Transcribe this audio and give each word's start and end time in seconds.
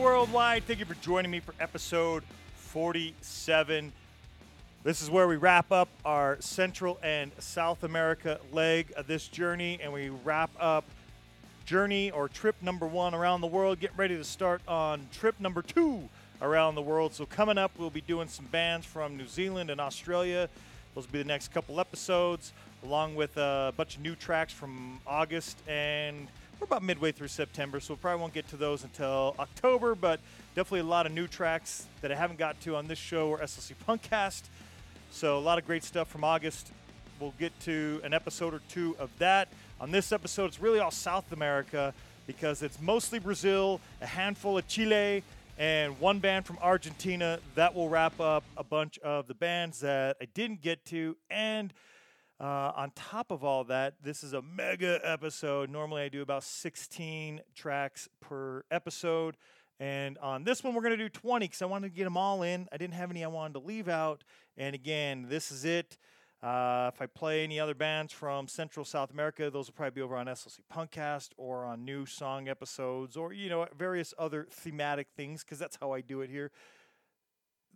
Worldwide. 0.00 0.64
Thank 0.64 0.78
you 0.78 0.86
for 0.86 0.94
joining 0.94 1.30
me 1.30 1.40
for 1.40 1.54
episode 1.60 2.22
47. 2.54 3.92
This 4.82 5.02
is 5.02 5.10
where 5.10 5.28
we 5.28 5.36
wrap 5.36 5.70
up 5.70 5.90
our 6.06 6.38
Central 6.40 6.98
and 7.02 7.30
South 7.38 7.84
America 7.84 8.40
leg 8.50 8.94
of 8.96 9.06
this 9.06 9.28
journey, 9.28 9.78
and 9.82 9.92
we 9.92 10.08
wrap 10.08 10.50
up 10.58 10.86
journey 11.66 12.10
or 12.10 12.28
trip 12.28 12.56
number 12.62 12.86
one 12.86 13.14
around 13.14 13.42
the 13.42 13.46
world. 13.46 13.78
Getting 13.78 13.98
ready 13.98 14.16
to 14.16 14.24
start 14.24 14.62
on 14.66 15.06
trip 15.12 15.38
number 15.38 15.60
two 15.60 16.08
around 16.40 16.76
the 16.76 16.82
world. 16.82 17.12
So, 17.12 17.26
coming 17.26 17.58
up, 17.58 17.72
we'll 17.76 17.90
be 17.90 18.00
doing 18.00 18.28
some 18.28 18.46
bands 18.46 18.86
from 18.86 19.18
New 19.18 19.26
Zealand 19.26 19.68
and 19.68 19.82
Australia. 19.82 20.48
Those 20.94 21.06
will 21.06 21.12
be 21.12 21.18
the 21.18 21.28
next 21.28 21.52
couple 21.52 21.78
episodes, 21.78 22.54
along 22.82 23.16
with 23.16 23.36
a 23.36 23.74
bunch 23.76 23.96
of 23.96 24.02
new 24.02 24.14
tracks 24.14 24.52
from 24.54 24.98
August 25.06 25.58
and 25.68 26.26
we're 26.60 26.66
about 26.66 26.82
midway 26.82 27.10
through 27.10 27.28
September, 27.28 27.80
so 27.80 27.94
we 27.94 27.98
probably 27.98 28.20
won't 28.20 28.34
get 28.34 28.46
to 28.48 28.56
those 28.56 28.84
until 28.84 29.34
October, 29.38 29.94
but 29.94 30.20
definitely 30.54 30.80
a 30.80 30.84
lot 30.84 31.06
of 31.06 31.12
new 31.12 31.26
tracks 31.26 31.86
that 32.02 32.12
I 32.12 32.14
haven't 32.14 32.38
got 32.38 32.60
to 32.62 32.76
on 32.76 32.86
this 32.86 32.98
show 32.98 33.28
or 33.28 33.38
SLC 33.38 33.72
Punkcast. 33.88 34.42
So 35.10 35.38
a 35.38 35.40
lot 35.40 35.56
of 35.56 35.66
great 35.66 35.84
stuff 35.84 36.08
from 36.08 36.22
August. 36.22 36.70
We'll 37.18 37.32
get 37.38 37.58
to 37.60 38.02
an 38.04 38.12
episode 38.12 38.52
or 38.52 38.60
two 38.68 38.94
of 38.98 39.10
that. 39.18 39.48
On 39.80 39.90
this 39.90 40.12
episode, 40.12 40.46
it's 40.46 40.60
really 40.60 40.80
all 40.80 40.90
South 40.90 41.32
America 41.32 41.94
because 42.26 42.62
it's 42.62 42.78
mostly 42.78 43.18
Brazil, 43.18 43.80
a 44.02 44.06
handful 44.06 44.58
of 44.58 44.68
Chile, 44.68 45.22
and 45.56 45.98
one 45.98 46.18
band 46.18 46.44
from 46.44 46.58
Argentina. 46.60 47.38
That 47.54 47.74
will 47.74 47.88
wrap 47.88 48.20
up 48.20 48.44
a 48.58 48.64
bunch 48.64 48.98
of 48.98 49.28
the 49.28 49.34
bands 49.34 49.80
that 49.80 50.18
I 50.20 50.26
didn't 50.34 50.60
get 50.60 50.84
to. 50.86 51.16
And 51.30 51.72
uh, 52.40 52.72
on 52.74 52.90
top 52.94 53.30
of 53.30 53.44
all 53.44 53.64
that, 53.64 53.94
this 54.02 54.24
is 54.24 54.32
a 54.32 54.40
mega 54.40 54.98
episode. 55.04 55.68
Normally, 55.68 56.02
I 56.02 56.08
do 56.08 56.22
about 56.22 56.42
16 56.42 57.42
tracks 57.54 58.08
per 58.20 58.64
episode. 58.70 59.36
And 59.78 60.16
on 60.18 60.44
this 60.44 60.64
one, 60.64 60.74
we're 60.74 60.80
going 60.80 60.96
to 60.96 61.04
do 61.04 61.10
20 61.10 61.44
because 61.44 61.60
I 61.60 61.66
wanted 61.66 61.88
to 61.88 61.94
get 61.94 62.04
them 62.04 62.16
all 62.16 62.42
in. 62.42 62.66
I 62.72 62.78
didn't 62.78 62.94
have 62.94 63.10
any 63.10 63.24
I 63.24 63.28
wanted 63.28 63.54
to 63.54 63.60
leave 63.60 63.88
out. 63.88 64.24
And 64.56 64.74
again, 64.74 65.26
this 65.28 65.52
is 65.52 65.66
it. 65.66 65.98
Uh, 66.42 66.90
if 66.94 67.02
I 67.02 67.06
play 67.06 67.44
any 67.44 67.60
other 67.60 67.74
bands 67.74 68.10
from 68.10 68.48
Central 68.48 68.86
South 68.86 69.10
America, 69.10 69.50
those 69.50 69.66
will 69.66 69.74
probably 69.74 69.96
be 69.96 70.00
over 70.00 70.16
on 70.16 70.24
SLC 70.24 70.60
Punkcast 70.74 71.30
or 71.36 71.64
on 71.64 71.84
new 71.84 72.06
song 72.06 72.48
episodes 72.48 73.18
or, 73.18 73.34
you 73.34 73.50
know, 73.50 73.66
various 73.76 74.14
other 74.18 74.46
thematic 74.50 75.08
things 75.14 75.44
because 75.44 75.58
that's 75.58 75.76
how 75.78 75.92
I 75.92 76.00
do 76.00 76.22
it 76.22 76.30
here 76.30 76.50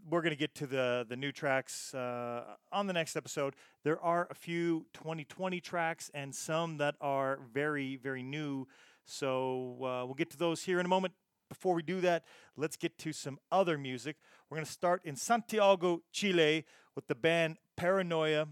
we're 0.08 0.20
going 0.20 0.30
to 0.30 0.36
get 0.36 0.54
to 0.56 0.66
the 0.66 1.06
the 1.08 1.16
new 1.16 1.32
tracks 1.32 1.94
uh, 1.94 2.42
on 2.72 2.86
the 2.86 2.92
next 2.92 3.16
episode. 3.16 3.54
There 3.82 4.00
are 4.00 4.26
a 4.30 4.34
few 4.34 4.86
2020 4.94 5.60
tracks 5.60 6.10
and 6.14 6.34
some 6.34 6.78
that 6.78 6.94
are 7.00 7.38
very 7.52 7.96
very 7.96 8.22
new. 8.22 8.66
So 9.04 9.76
uh, 9.80 10.04
we'll 10.06 10.14
get 10.14 10.30
to 10.30 10.38
those 10.38 10.62
here 10.62 10.80
in 10.80 10.86
a 10.86 10.88
moment. 10.88 11.14
Before 11.48 11.74
we 11.74 11.82
do 11.82 12.00
that, 12.00 12.24
let's 12.56 12.76
get 12.76 12.96
to 12.98 13.12
some 13.12 13.38
other 13.52 13.76
music. 13.76 14.16
We're 14.48 14.56
going 14.56 14.66
to 14.66 14.72
start 14.72 15.02
in 15.04 15.14
Santiago, 15.14 16.02
Chile, 16.10 16.64
with 16.94 17.06
the 17.06 17.14
band 17.14 17.58
Paranoia. 17.76 18.48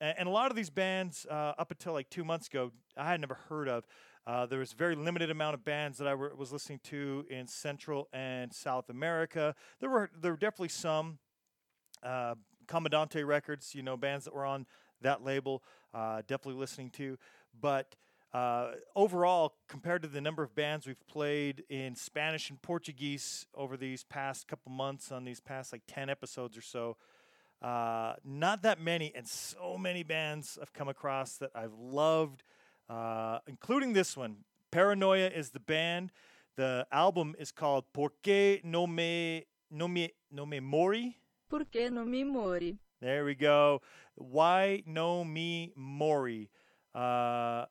And 0.00 0.26
a 0.26 0.30
lot 0.30 0.50
of 0.50 0.56
these 0.56 0.70
bands, 0.70 1.26
uh, 1.30 1.52
up 1.58 1.70
until 1.70 1.92
like 1.92 2.08
two 2.08 2.24
months 2.24 2.46
ago, 2.46 2.72
I 2.96 3.10
had 3.10 3.20
never 3.20 3.34
heard 3.34 3.68
of. 3.68 3.84
Uh, 4.30 4.46
there 4.46 4.60
was 4.60 4.74
very 4.74 4.94
limited 4.94 5.28
amount 5.28 5.54
of 5.54 5.64
bands 5.64 5.98
that 5.98 6.06
I 6.06 6.14
were, 6.14 6.32
was 6.36 6.52
listening 6.52 6.78
to 6.84 7.26
in 7.28 7.48
Central 7.48 8.08
and 8.12 8.52
South 8.52 8.88
America. 8.88 9.56
There 9.80 9.90
were 9.90 10.08
there 10.20 10.30
were 10.30 10.36
definitely 10.36 10.68
some 10.68 11.18
uh, 12.04 12.36
Commandante 12.68 13.26
Records, 13.26 13.74
you 13.74 13.82
know, 13.82 13.96
bands 13.96 14.26
that 14.26 14.32
were 14.32 14.44
on 14.46 14.66
that 15.00 15.24
label. 15.24 15.64
Uh, 15.92 16.18
definitely 16.28 16.60
listening 16.60 16.90
to, 16.90 17.18
but. 17.60 17.96
Uh, 18.32 18.74
overall, 18.94 19.56
compared 19.66 20.02
to 20.02 20.06
the 20.06 20.20
number 20.20 20.44
of 20.44 20.54
bands 20.54 20.86
we've 20.86 21.04
played 21.08 21.64
in 21.68 21.96
Spanish 21.96 22.48
and 22.48 22.62
Portuguese 22.62 23.44
over 23.56 23.76
these 23.76 24.04
past 24.04 24.46
couple 24.46 24.70
months 24.70 25.10
on 25.10 25.24
these 25.24 25.40
past 25.40 25.72
like 25.72 25.82
10 25.88 26.08
episodes 26.08 26.56
or 26.56 26.62
so, 26.62 26.96
uh, 27.60 28.14
not 28.24 28.62
that 28.62 28.80
many, 28.80 29.12
and 29.16 29.26
so 29.26 29.76
many 29.76 30.04
bands 30.04 30.60
I've 30.62 30.72
come 30.72 30.88
across 30.88 31.38
that 31.38 31.50
I've 31.56 31.74
loved 31.74 32.44
uh, 32.90 33.38
including 33.46 33.92
this 33.92 34.16
one. 34.16 34.38
Paranoia 34.70 35.28
is 35.28 35.50
the 35.50 35.60
band. 35.60 36.10
The 36.56 36.86
album 36.92 37.34
is 37.38 37.52
called 37.52 37.84
Porque 37.92 38.60
no 38.64 38.86
me, 38.86 39.46
no 39.70 39.88
me, 39.88 40.10
no 40.30 40.44
me 40.44 40.60
mori? 40.60 41.16
Porque 41.48 41.90
no 41.90 42.04
me 42.04 42.24
mori? 42.24 42.78
There 43.00 43.24
we 43.24 43.34
go. 43.34 43.80
Why 44.16 44.82
no 44.86 45.24
me 45.24 45.72
mori? 45.76 46.50
Uh, 46.94 46.98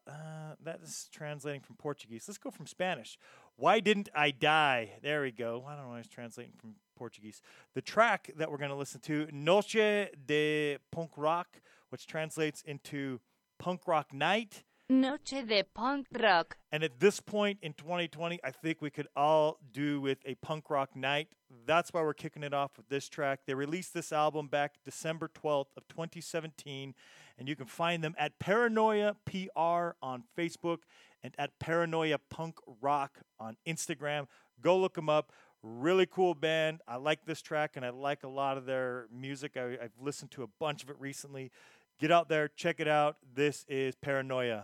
uh, 0.08 0.56
that 0.64 0.80
is 0.82 1.10
translating 1.12 1.62
from 1.62 1.76
Portuguese. 1.76 2.26
Let's 2.28 2.38
go 2.38 2.50
from 2.50 2.66
Spanish. 2.66 3.18
Why 3.58 3.82
didn't 3.82 4.08
I 4.16 4.32
die? 4.32 4.92
There 5.04 5.22
we 5.22 5.32
go. 5.32 5.66
I 5.68 5.76
don't 5.76 5.84
know 5.84 5.90
why 5.90 6.00
it's 6.00 6.08
translating 6.08 6.54
from 6.58 6.76
Portuguese. 6.96 7.42
The 7.76 7.82
track 7.82 8.32
that 8.38 8.50
we're 8.50 8.58
going 8.58 8.72
to 8.72 8.76
listen 8.78 9.02
to, 9.02 9.28
Noche 9.34 10.08
de 10.26 10.78
Punk 10.92 11.12
Rock, 11.18 11.62
which 11.90 12.08
translates 12.08 12.62
into 12.62 13.20
Punk 13.58 13.82
Rock 13.86 14.14
Night. 14.14 14.64
Noche 14.92 15.46
de 15.46 15.62
punk 15.76 16.08
rock. 16.20 16.58
And 16.72 16.84
at 16.84 17.00
this 17.00 17.20
point 17.20 17.60
in 17.62 17.74
2020, 17.74 18.40
I 18.44 18.50
think 18.50 18.82
we 18.82 18.90
could 18.90 19.08
all 19.16 19.60
do 19.72 20.02
with 20.02 20.18
a 20.26 20.34
punk 20.36 20.72
rock 20.72 20.96
night. 20.96 21.28
That's 21.68 21.94
why 21.94 22.02
we're 22.02 22.16
kicking 22.16 22.42
it 22.42 22.56
off 22.56 22.72
with 22.76 22.90
this 22.90 23.08
track. 23.08 23.42
They 23.46 23.54
released 23.54 23.94
this 23.94 24.12
album 24.12 24.48
back 24.48 24.78
December 24.84 25.30
12th 25.30 25.68
of 25.78 25.88
2017, 25.90 26.96
and 27.38 27.48
you 27.48 27.56
can 27.56 27.68
find 27.68 28.04
them 28.04 28.16
at 28.18 28.40
Paranoia 28.40 29.16
PR 29.26 29.92
on 30.02 30.24
Facebook 30.36 30.80
and 31.22 31.36
at 31.38 31.60
Paranoia 31.60 32.18
Punk 32.32 32.56
Rock 32.82 33.20
on 33.40 33.58
Instagram. 33.68 34.26
Go 34.60 34.76
look 34.76 34.96
them 34.96 35.08
up. 35.08 35.32
Really 35.62 36.08
cool 36.08 36.34
band. 36.34 36.80
I 36.88 36.96
like 36.96 37.26
this 37.26 37.42
track, 37.44 37.74
and 37.76 37.86
I 37.86 37.90
like 37.90 38.24
a 38.24 38.30
lot 38.30 38.58
of 38.58 38.66
their 38.66 39.08
music. 39.14 39.56
I, 39.56 39.74
I've 39.74 39.92
listened 40.02 40.32
to 40.32 40.44
a 40.44 40.48
bunch 40.60 40.82
of 40.84 40.90
it 40.90 40.96
recently. 41.00 41.52
Get 42.00 42.12
out 42.12 42.30
there, 42.30 42.48
check 42.48 42.80
it 42.80 42.88
out. 42.88 43.18
This 43.36 43.66
is 43.68 43.94
Paranoia. 43.96 44.64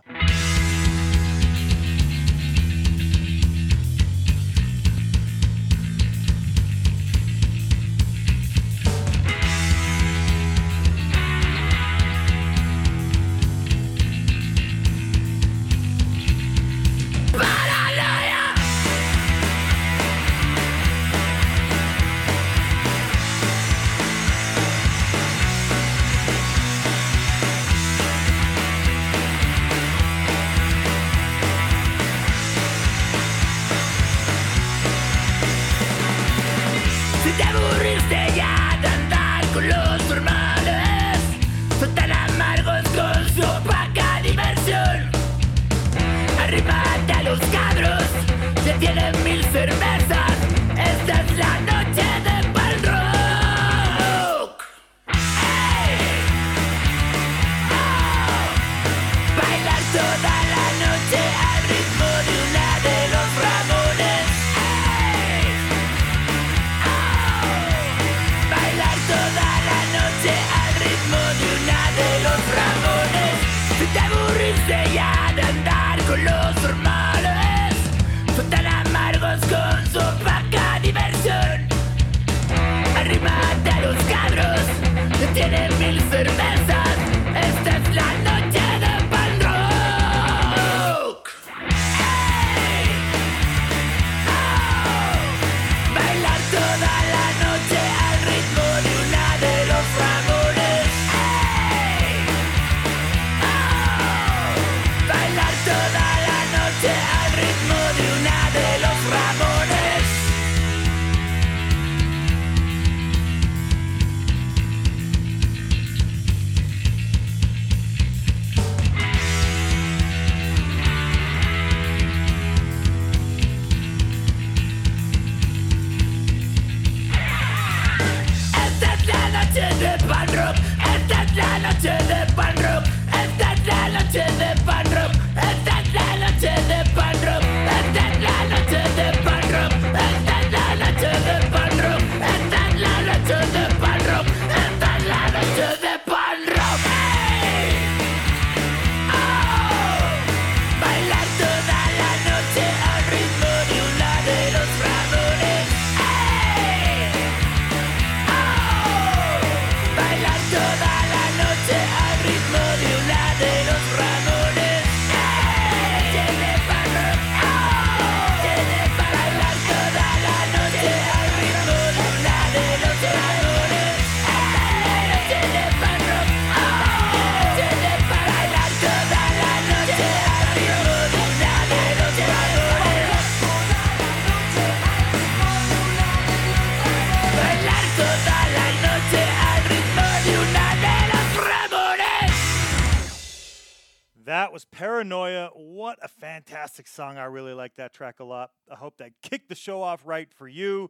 Fantastic 196.75 196.93
song. 196.93 197.17
I 197.17 197.23
really 197.23 197.53
like 197.53 197.77
that 197.77 197.93
track 197.93 198.19
a 198.19 198.25
lot. 198.25 198.51
I 198.69 198.75
hope 198.75 198.97
that 198.97 199.11
kicked 199.21 199.47
the 199.47 199.55
show 199.55 199.81
off 199.81 200.01
right 200.03 200.27
for 200.33 200.45
you. 200.45 200.89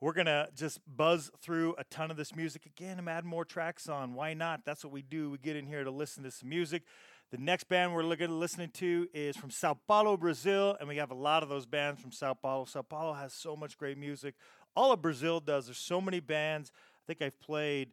We're 0.00 0.12
going 0.12 0.26
to 0.26 0.48
just 0.56 0.80
buzz 0.84 1.30
through 1.40 1.76
a 1.78 1.84
ton 1.84 2.10
of 2.10 2.16
this 2.16 2.34
music 2.34 2.66
again 2.66 2.98
and 2.98 3.08
add 3.08 3.24
more 3.24 3.44
tracks 3.44 3.88
on. 3.88 4.14
Why 4.14 4.34
not? 4.34 4.64
That's 4.64 4.82
what 4.82 4.92
we 4.92 5.02
do. 5.02 5.30
We 5.30 5.38
get 5.38 5.54
in 5.54 5.64
here 5.64 5.84
to 5.84 5.92
listen 5.92 6.24
to 6.24 6.32
some 6.32 6.48
music. 6.48 6.82
The 7.30 7.38
next 7.38 7.68
band 7.68 7.94
we're 7.94 8.02
looking 8.02 8.40
listening 8.40 8.70
to 8.74 9.06
is 9.14 9.36
from 9.36 9.52
Sao 9.52 9.78
Paulo, 9.86 10.16
Brazil, 10.16 10.76
and 10.80 10.88
we 10.88 10.96
have 10.96 11.12
a 11.12 11.14
lot 11.14 11.44
of 11.44 11.48
those 11.48 11.66
bands 11.66 12.00
from 12.00 12.10
Sao 12.10 12.34
Paulo. 12.34 12.64
Sao 12.64 12.82
Paulo 12.82 13.12
has 13.12 13.32
so 13.32 13.54
much 13.54 13.78
great 13.78 13.96
music. 13.98 14.34
All 14.74 14.90
of 14.90 15.00
Brazil 15.00 15.38
does. 15.38 15.66
There's 15.66 15.78
so 15.78 16.00
many 16.00 16.18
bands. 16.18 16.72
I 16.74 17.02
think 17.06 17.22
I've 17.22 17.38
played 17.38 17.90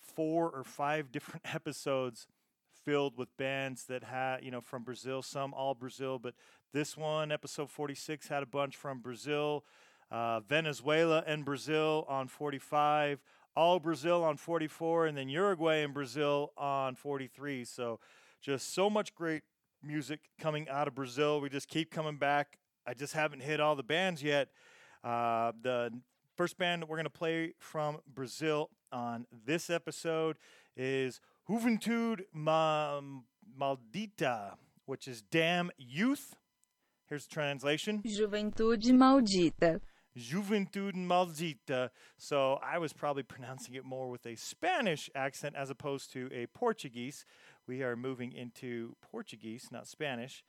four 0.00 0.50
or 0.50 0.64
five 0.64 1.12
different 1.12 1.42
episodes 1.54 2.26
filled 2.86 3.18
with 3.18 3.36
bands 3.36 3.84
that 3.86 4.04
had, 4.04 4.44
you 4.44 4.50
know, 4.50 4.60
from 4.60 4.84
Brazil, 4.84 5.20
some 5.20 5.52
all 5.52 5.74
Brazil, 5.74 6.18
but 6.20 6.34
this 6.72 6.96
one, 6.96 7.32
episode 7.32 7.70
46, 7.70 8.28
had 8.28 8.42
a 8.42 8.46
bunch 8.46 8.76
from 8.76 9.00
Brazil, 9.00 9.64
uh, 10.10 10.40
Venezuela 10.40 11.22
and 11.26 11.44
Brazil 11.44 12.04
on 12.08 12.28
45, 12.28 13.20
all 13.56 13.78
Brazil 13.78 14.22
on 14.22 14.36
44, 14.36 15.06
and 15.06 15.16
then 15.16 15.28
Uruguay 15.28 15.82
and 15.82 15.94
Brazil 15.94 16.52
on 16.56 16.94
43. 16.94 17.64
So 17.64 17.98
just 18.42 18.74
so 18.74 18.90
much 18.90 19.14
great 19.14 19.42
music 19.82 20.20
coming 20.38 20.68
out 20.68 20.88
of 20.88 20.94
Brazil. 20.94 21.40
We 21.40 21.48
just 21.48 21.68
keep 21.68 21.90
coming 21.90 22.16
back. 22.16 22.58
I 22.86 22.94
just 22.94 23.14
haven't 23.14 23.40
hit 23.40 23.60
all 23.60 23.74
the 23.74 23.82
bands 23.82 24.22
yet. 24.22 24.48
Uh, 25.02 25.52
the 25.60 25.90
first 26.36 26.58
band 26.58 26.84
we're 26.88 26.96
going 26.96 27.04
to 27.04 27.10
play 27.10 27.54
from 27.58 27.98
Brazil 28.12 28.70
on 28.92 29.26
this 29.44 29.70
episode 29.70 30.36
is 30.76 31.20
Juventude 31.48 32.24
Ma- 32.32 33.00
Maldita, 33.58 34.54
which 34.84 35.08
is 35.08 35.22
Damn 35.22 35.70
Youth. 35.78 36.34
Here's 37.08 37.26
the 37.26 37.34
translation 37.34 38.02
Juventude 38.04 38.92
maldita. 38.92 39.80
Juventude 40.16 40.94
Maldita. 40.94 41.90
So 42.16 42.58
I 42.62 42.78
was 42.78 42.92
probably 42.92 43.22
pronouncing 43.22 43.74
it 43.74 43.84
more 43.84 44.08
with 44.08 44.24
a 44.26 44.34
Spanish 44.34 45.10
accent 45.14 45.54
as 45.56 45.70
opposed 45.70 46.12
to 46.14 46.28
a 46.32 46.46
Portuguese. 46.46 47.26
We 47.66 47.82
are 47.82 47.96
moving 47.96 48.32
into 48.32 48.96
Portuguese, 49.02 49.68
not 49.70 49.86
Spanish. 49.86 50.42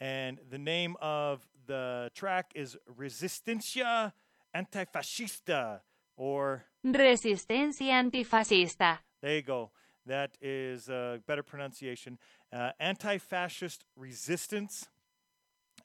And 0.00 0.38
the 0.48 0.58
name 0.58 0.96
of 1.02 1.48
the 1.66 2.10
track 2.14 2.52
is 2.54 2.76
Resistencia 2.98 4.12
Antifascista, 4.54 5.80
or 6.16 6.64
Resistencia 6.86 7.90
antifascista. 7.90 8.98
there 9.20 9.36
you 9.36 9.42
go. 9.42 9.72
That 10.06 10.38
is 10.40 10.88
a 10.88 11.20
better 11.26 11.42
pronunciation. 11.42 12.18
Uh, 12.50 12.70
Anti 12.80 13.18
fascist 13.18 13.84
resistance 13.94 14.88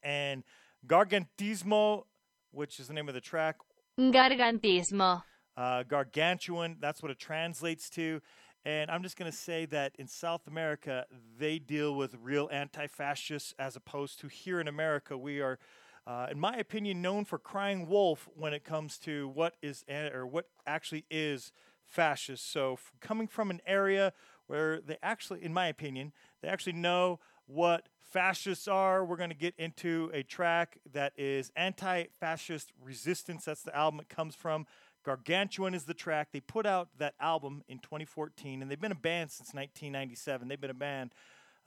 and 0.04 0.44
Gargantismo, 0.88 2.04
which 2.52 2.80
is 2.80 2.88
the 2.88 2.94
name 2.94 3.08
of 3.08 3.14
the 3.14 3.22
track, 3.22 3.58
Gargantismo. 4.00 5.24
uh, 5.58 5.84
gargantuan. 5.84 6.78
That's 6.80 7.02
what 7.02 7.12
it 7.12 7.20
translates 7.20 7.90
to. 7.92 8.22
And 8.66 8.90
I'm 8.90 9.04
just 9.04 9.18
going 9.18 9.30
to 9.30 9.38
say 9.38 9.66
that 9.68 9.94
in 10.00 10.08
South 10.08 10.48
America, 10.48 11.06
they 11.38 11.60
deal 11.60 11.96
with 11.96 12.16
real 12.22 12.50
anti 12.52 12.88
fascists 12.88 13.54
as 13.60 13.76
opposed 13.76 14.20
to 14.22 14.28
here 14.28 14.60
in 14.62 14.68
America, 14.68 15.18
we 15.18 15.42
are, 15.42 15.60
uh, 16.08 16.28
in 16.32 16.40
my 16.40 16.56
opinion, 16.56 17.02
known 17.02 17.26
for 17.26 17.38
crying 17.38 17.88
wolf 17.88 18.30
when 18.36 18.54
it 18.54 18.64
comes 18.64 18.98
to 19.00 19.28
what 19.28 19.56
is 19.62 19.84
or 19.90 20.26
what 20.26 20.48
actually 20.66 21.06
is 21.12 21.52
fascist. 21.86 22.50
So, 22.52 22.74
f- 22.74 22.94
coming 23.02 23.28
from 23.28 23.52
an 23.52 23.60
area 23.68 24.14
where 24.48 24.80
they 24.80 24.98
actually, 25.04 25.44
in 25.44 25.54
my 25.54 25.68
opinion, 25.68 26.14
they 26.42 26.48
actually 26.48 26.74
know 26.74 27.20
what 27.54 27.88
fascists 28.02 28.68
are. 28.68 29.06
We're 29.06 29.18
going 29.18 29.30
to 29.30 29.36
get 29.36 29.54
into 29.58 30.10
a 30.14 30.24
track 30.24 30.80
that 30.94 31.14
is 31.18 31.52
anti 31.56 32.06
fascist 32.20 32.72
resistance. 32.82 33.46
That's 33.46 33.62
the 33.62 33.76
album 33.76 34.00
it 34.00 34.10
comes 34.10 34.36
from. 34.36 34.66
Gargantuan 35.06 35.74
is 35.74 35.84
the 35.84 35.94
track. 35.94 36.30
They 36.32 36.40
put 36.40 36.66
out 36.66 36.90
that 36.98 37.14
album 37.20 37.64
in 37.68 37.80
2014, 37.80 38.62
and 38.62 38.72
they've 38.72 38.80
been 38.80 38.92
a 38.92 38.96
band 38.96 39.32
since 39.32 39.54
1997. 39.54 40.48
They've 40.48 40.60
been 40.60 40.70
a 40.70 40.74
band 40.74 41.14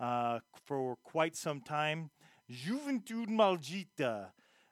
uh, 0.00 0.40
for 0.64 0.96
quite 1.04 1.36
some 1.36 1.60
time. 1.60 2.10
Juventud 2.50 3.28
Maldita. 3.28 4.28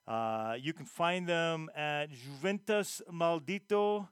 Uh, 0.06 0.56
you 0.60 0.72
can 0.72 0.86
find 0.86 1.26
them 1.26 1.70
at 1.74 2.10
Juventus 2.10 3.02
Maldito 3.12 4.08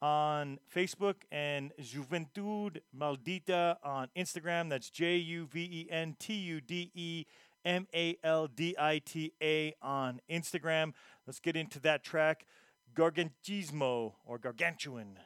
on 0.00 0.58
Facebook 0.74 1.16
and 1.30 1.72
Juventude 1.80 2.80
Maldita 2.96 3.76
on 3.82 4.08
Instagram. 4.16 4.70
That's 4.70 4.90
J 4.90 5.16
U 5.16 5.46
V 5.46 5.60
E 5.60 5.88
N 5.90 6.16
T 6.18 6.34
U 6.34 6.60
D 6.60 6.90
E 6.94 7.26
M 7.64 7.86
A 7.94 8.16
L 8.22 8.46
D 8.46 8.74
I 8.78 9.00
T 9.04 9.32
A 9.42 9.74
on 9.82 10.20
Instagram. 10.30 10.92
Let's 11.26 11.40
get 11.40 11.56
into 11.56 11.80
that 11.80 12.02
track 12.02 12.46
Gargantismo 12.94 14.14
or 14.24 14.38
Gargantuan. 14.38 15.18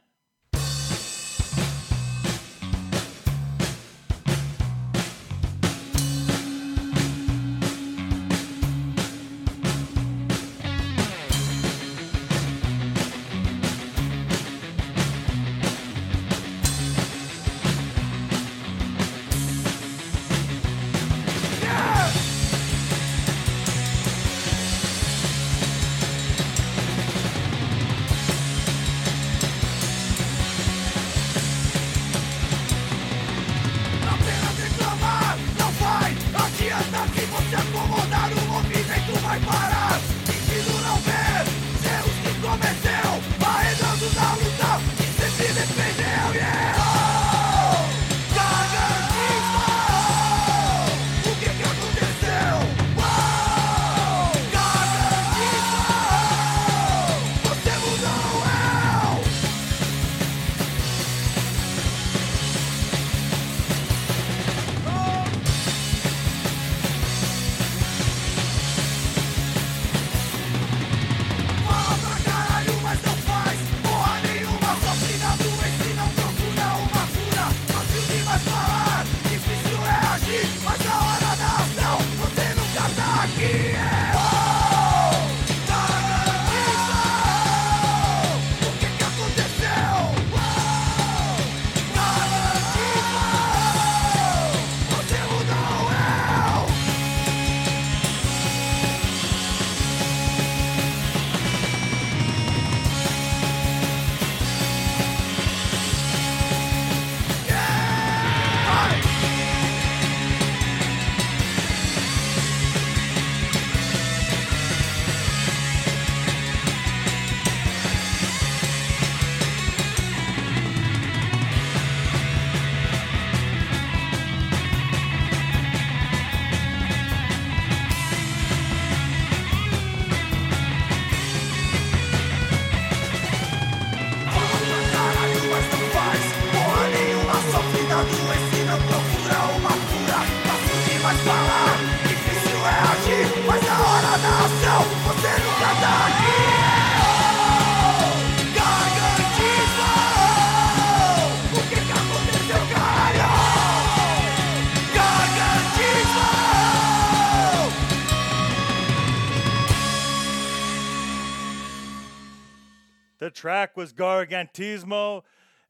Track 164.26 164.52
Gargantismo, 164.52 165.22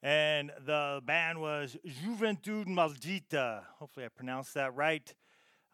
and 0.03 0.51
the 0.65 1.01
band 1.05 1.41
was 1.41 1.77
Juventud 1.87 2.67
Maldita. 2.67 3.63
Hopefully, 3.79 4.07
I 4.07 4.09
pronounced 4.09 4.55
that 4.55 4.75
right. 4.75 5.15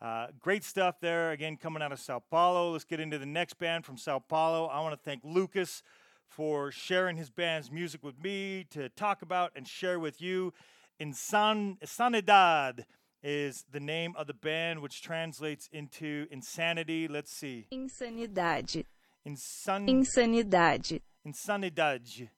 Uh, 0.01 0.29
great 0.39 0.63
stuff 0.63 1.01
there. 1.01 1.33
Again, 1.33 1.57
coming 1.57 1.83
out 1.83 1.93
of 1.93 1.99
Sao 1.99 2.23
Paulo. 2.31 2.73
Let's 2.73 2.85
get 2.85 3.01
into 3.01 3.19
the 3.19 3.27
next 3.27 3.55
band 3.59 3.85
from 3.85 3.97
Sao 3.97 4.19
Paulo. 4.21 4.67
I 4.67 4.81
want 4.81 4.95
to 4.95 5.01
thank 5.03 5.23
Lucas 5.25 5.83
for 6.29 6.71
sharing 6.71 7.17
his 7.17 7.31
band's 7.31 7.71
music 7.71 8.05
with 8.05 8.23
me 8.23 8.65
to 8.71 8.89
talk 8.91 9.23
about 9.23 9.51
and 9.57 9.67
share 9.67 9.99
with 9.99 10.21
you. 10.21 10.53
Insan- 11.01 11.79
Insanidad 11.81 12.85
is 13.23 13.65
the 13.73 13.81
name 13.81 14.15
of 14.17 14.27
the 14.27 14.35
band, 14.35 14.81
which 14.81 15.03
translates 15.03 15.69
into 15.73 16.27
insanity. 16.31 17.09
Let's 17.09 17.33
see. 17.33 17.67
Insanidade. 17.73 18.85
Insan- 19.27 19.89
Insanidade. 19.89 21.01
Insanidade. 21.27 22.29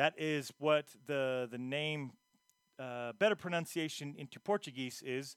That 0.00 0.14
is 0.16 0.50
what 0.58 0.86
the 1.06 1.46
the 1.50 1.58
name, 1.58 2.12
uh, 2.78 3.12
better 3.18 3.36
pronunciation 3.36 4.14
into 4.16 4.40
Portuguese 4.40 5.02
is, 5.04 5.36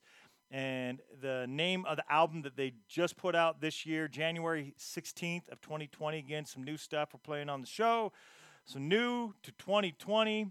and 0.50 1.02
the 1.20 1.44
name 1.46 1.84
of 1.84 1.98
the 1.98 2.10
album 2.10 2.40
that 2.44 2.56
they 2.56 2.72
just 2.88 3.18
put 3.18 3.34
out 3.34 3.60
this 3.60 3.84
year, 3.84 4.08
January 4.08 4.72
sixteenth 4.78 5.50
of 5.50 5.60
2020. 5.60 6.16
Again, 6.18 6.46
some 6.46 6.62
new 6.62 6.78
stuff 6.78 7.10
we're 7.12 7.20
playing 7.22 7.50
on 7.50 7.60
the 7.60 7.66
show. 7.66 8.10
So 8.64 8.78
new 8.78 9.34
to 9.42 9.52
2020. 9.52 10.50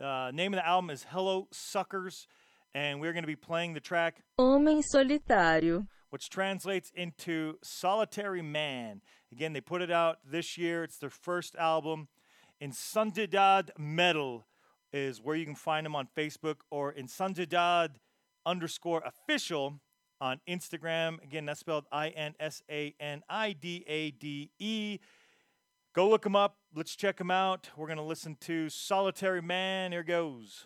Uh, 0.00 0.30
name 0.32 0.54
of 0.54 0.56
the 0.56 0.66
album 0.66 0.88
is 0.88 1.04
Hello 1.10 1.46
Suckers, 1.52 2.26
and 2.74 2.98
we're 2.98 3.12
going 3.12 3.24
to 3.24 3.26
be 3.26 3.36
playing 3.36 3.74
the 3.74 3.80
track 3.80 4.22
Homem 4.38 4.80
solitário. 4.80 5.86
which 6.08 6.30
translates 6.30 6.90
into 6.96 7.58
Solitary 7.62 8.40
Man. 8.40 9.02
Again, 9.30 9.52
they 9.52 9.60
put 9.60 9.82
it 9.82 9.90
out 9.90 10.20
this 10.24 10.56
year. 10.56 10.82
It's 10.82 10.96
their 10.96 11.10
first 11.10 11.54
album. 11.56 12.08
Insanidad 12.64 13.68
Metal 13.76 14.46
is 14.90 15.20
where 15.20 15.36
you 15.36 15.44
can 15.44 15.54
find 15.54 15.84
them 15.84 15.94
on 15.94 16.08
Facebook 16.16 16.60
or 16.70 16.94
Insanidad 16.94 17.96
underscore 18.46 19.02
official 19.04 19.80
on 20.18 20.40
Instagram. 20.48 21.22
Again, 21.22 21.44
that's 21.44 21.60
spelled 21.60 21.84
I 21.92 22.08
N 22.08 22.34
S 22.40 22.62
A 22.70 22.94
N 22.98 23.22
I 23.28 23.52
D 23.52 23.84
A 23.86 24.12
D 24.12 24.50
E. 24.58 24.98
Go 25.94 26.08
look 26.08 26.22
them 26.22 26.36
up. 26.36 26.56
Let's 26.74 26.96
check 26.96 27.18
them 27.18 27.30
out. 27.30 27.68
We're 27.76 27.86
going 27.86 27.98
to 27.98 28.02
listen 28.02 28.38
to 28.42 28.70
Solitary 28.70 29.42
Man. 29.42 29.92
Here 29.92 30.02
goes. 30.02 30.64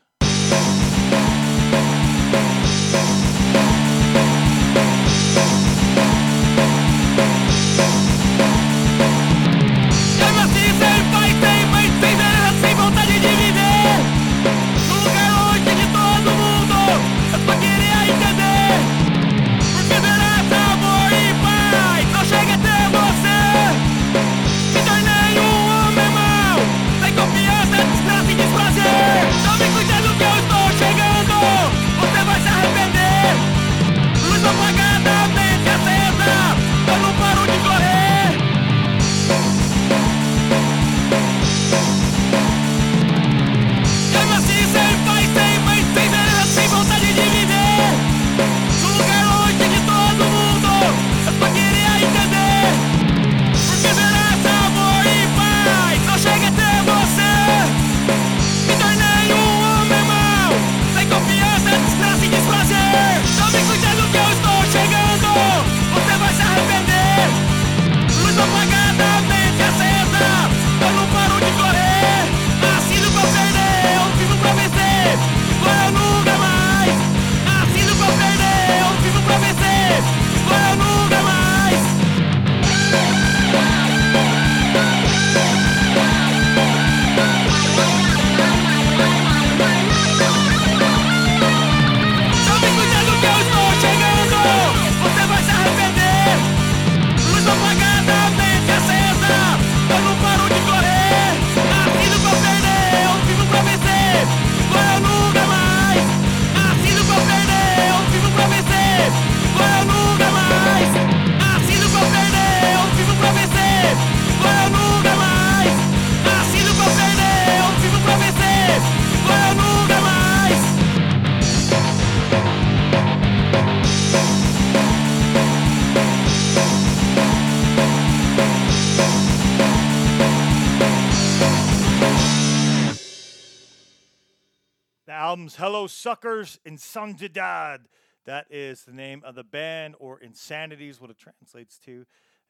Suckers 136.09 136.59
Insanidad. 136.67 137.81
That 138.25 138.47
is 138.49 138.85
the 138.85 138.95
name 138.95 139.21
of 139.27 139.35
the 139.35 139.45
band, 139.45 139.95
or 139.99 140.19
Insanity 140.19 140.89
is 140.89 141.03
what 141.03 141.11
it 141.11 141.19
translates 141.19 141.79
to. 141.81 142.07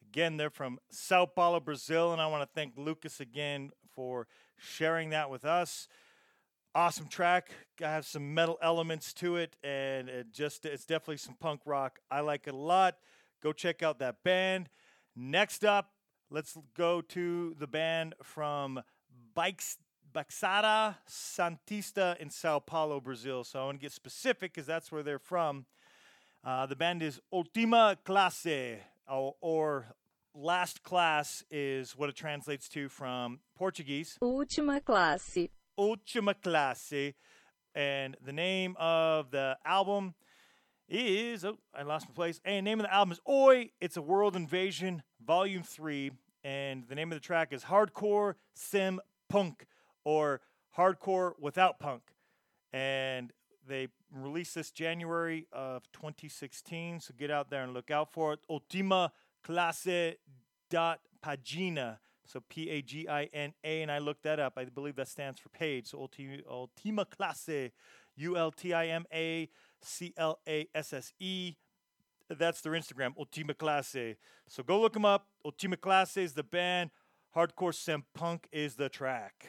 Again, 0.08 0.36
they're 0.36 0.48
from 0.48 0.78
Sao 0.92 1.26
Paulo, 1.26 1.58
Brazil, 1.58 2.12
and 2.12 2.22
I 2.22 2.28
want 2.28 2.44
to 2.44 2.48
thank 2.54 2.74
Lucas 2.76 3.18
again 3.18 3.70
for 3.96 4.28
sharing 4.56 5.10
that 5.10 5.28
with 5.28 5.44
us. 5.44 5.88
Awesome 6.72 7.08
track. 7.08 7.50
Got 7.76 8.04
some 8.04 8.32
metal 8.32 8.58
elements 8.62 9.12
to 9.14 9.34
it, 9.34 9.56
and 9.64 10.08
it 10.08 10.30
just 10.32 10.64
it's 10.64 10.84
definitely 10.84 11.16
some 11.16 11.34
punk 11.34 11.62
rock. 11.66 11.98
I 12.12 12.20
like 12.20 12.46
it 12.46 12.54
a 12.54 12.56
lot. 12.56 12.94
Go 13.42 13.52
check 13.52 13.82
out 13.82 13.98
that 13.98 14.22
band. 14.22 14.68
Next 15.16 15.64
up, 15.64 15.90
let's 16.30 16.56
go 16.76 17.00
to 17.00 17.56
the 17.58 17.66
band 17.66 18.14
from 18.22 18.82
Bikes 19.34 19.78
Baixada 20.18 20.96
Santista 21.08 22.16
in 22.18 22.28
Sao 22.28 22.58
Paulo, 22.58 23.00
Brazil. 23.00 23.44
So 23.44 23.60
I 23.60 23.64
want 23.66 23.78
to 23.78 23.80
get 23.80 23.92
specific 23.92 24.52
because 24.52 24.66
that's 24.66 24.90
where 24.90 25.04
they're 25.04 25.20
from. 25.20 25.66
Uh, 26.44 26.66
the 26.66 26.74
band 26.74 27.04
is 27.04 27.20
Ultima 27.32 27.96
Classe, 28.04 28.80
or, 29.08 29.36
or 29.40 29.86
Last 30.34 30.82
Class 30.82 31.44
is 31.52 31.92
what 31.92 32.08
it 32.08 32.16
translates 32.16 32.68
to 32.70 32.88
from 32.88 33.38
Portuguese. 33.56 34.18
Última 34.20 34.84
classe. 34.84 35.50
Ultima 35.78 36.34
Classe. 36.34 37.14
And 37.76 38.16
the 38.20 38.32
name 38.32 38.74
of 38.76 39.30
the 39.30 39.56
album 39.64 40.14
is, 40.88 41.44
oh, 41.44 41.58
I 41.72 41.82
lost 41.82 42.08
my 42.08 42.14
place. 42.14 42.40
And 42.44 42.66
the 42.66 42.70
name 42.70 42.80
of 42.80 42.86
the 42.86 42.94
album 42.94 43.12
is 43.12 43.20
Oi, 43.28 43.70
It's 43.80 43.96
a 43.96 44.02
World 44.02 44.34
Invasion, 44.34 45.04
Volume 45.24 45.62
3. 45.62 46.10
And 46.42 46.88
the 46.88 46.96
name 46.96 47.12
of 47.12 47.16
the 47.16 47.24
track 47.24 47.52
is 47.52 47.64
Hardcore 47.64 48.34
Sim 48.54 49.00
Punk, 49.28 49.66
or 50.08 50.40
Hardcore 50.78 51.32
Without 51.38 51.78
Punk. 51.78 52.00
And 52.72 53.30
they 53.68 53.88
released 54.10 54.54
this 54.54 54.70
January 54.70 55.46
of 55.52 55.82
2016. 55.92 57.00
So 57.00 57.14
get 57.18 57.30
out 57.30 57.50
there 57.50 57.62
and 57.62 57.74
look 57.74 57.90
out 57.90 58.10
for 58.10 58.32
it. 58.32 58.40
Ultima 58.48 59.12
Classe 59.44 60.14
dot 60.70 61.00
pagina. 61.22 61.98
So 62.24 62.42
P 62.48 62.70
A 62.70 62.80
G 62.80 63.06
I 63.06 63.24
N 63.34 63.52
A, 63.62 63.82
and 63.82 63.92
I 63.92 63.98
looked 63.98 64.22
that 64.22 64.40
up. 64.40 64.54
I 64.56 64.64
believe 64.64 64.96
that 64.96 65.08
stands 65.08 65.40
for 65.40 65.50
page. 65.50 65.88
So 65.88 65.98
Ultima, 65.98 66.38
Ultima 66.48 67.04
Classe, 67.04 67.70
U 68.16 68.34
L 68.34 68.50
T 68.50 68.72
I 68.72 68.86
M 68.86 69.04
A 69.12 69.50
C 69.82 70.14
L 70.16 70.38
A 70.48 70.68
S 70.74 70.94
S 70.94 71.12
E. 71.18 71.56
That's 72.30 72.62
their 72.62 72.72
Instagram, 72.72 73.12
Ultima 73.18 73.52
Classe. 73.52 74.16
So 74.48 74.62
go 74.62 74.80
look 74.80 74.94
them 74.94 75.04
up. 75.04 75.26
Ultima 75.44 75.76
Classe 75.76 76.16
is 76.16 76.32
the 76.32 76.42
band. 76.42 76.90
Hardcore 77.36 77.74
Sim 77.74 78.04
Punk 78.14 78.48
is 78.52 78.76
the 78.76 78.88
track. 78.88 79.48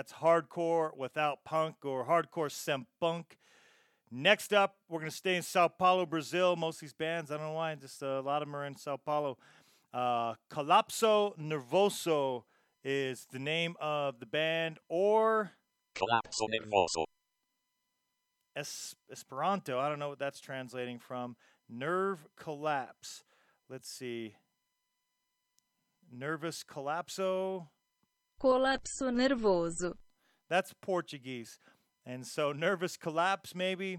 That's 0.00 0.14
hardcore 0.14 0.96
without 0.96 1.44
punk 1.44 1.84
or 1.84 2.06
hardcore 2.06 2.50
sem 2.50 2.86
punk. 3.02 3.36
Next 4.10 4.54
up, 4.54 4.76
we're 4.88 5.00
going 5.00 5.10
to 5.10 5.14
stay 5.14 5.36
in 5.36 5.42
Sao 5.42 5.68
Paulo, 5.68 6.06
Brazil. 6.06 6.56
Most 6.56 6.76
of 6.76 6.80
these 6.80 6.94
bands, 6.94 7.30
I 7.30 7.36
don't 7.36 7.48
know 7.48 7.52
why, 7.52 7.74
just 7.74 8.00
a 8.00 8.22
lot 8.22 8.40
of 8.40 8.48
them 8.48 8.56
are 8.56 8.64
in 8.64 8.74
Sao 8.78 8.96
Paulo. 8.96 9.36
Uh, 9.92 10.36
Colapso 10.50 11.38
Nervoso 11.38 12.44
is 12.82 13.26
the 13.30 13.38
name 13.38 13.76
of 13.78 14.20
the 14.20 14.24
band, 14.24 14.78
or 14.88 15.50
Colapso 15.94 16.48
nervoso. 16.48 17.04
es- 18.56 18.94
Esperanto. 19.12 19.78
I 19.78 19.90
don't 19.90 19.98
know 19.98 20.08
what 20.08 20.18
that's 20.18 20.40
translating 20.40 20.98
from. 20.98 21.36
Nerve 21.68 22.26
collapse. 22.38 23.22
Let's 23.68 23.90
see. 23.90 24.36
Nervous 26.10 26.64
collapso. 26.64 27.66
Colapso 28.40 29.10
nervoso. 29.10 29.94
That's 30.48 30.72
Portuguese. 30.80 31.58
And 32.06 32.26
so 32.26 32.52
Nervous 32.52 32.96
Collapse, 32.96 33.54
maybe. 33.54 33.98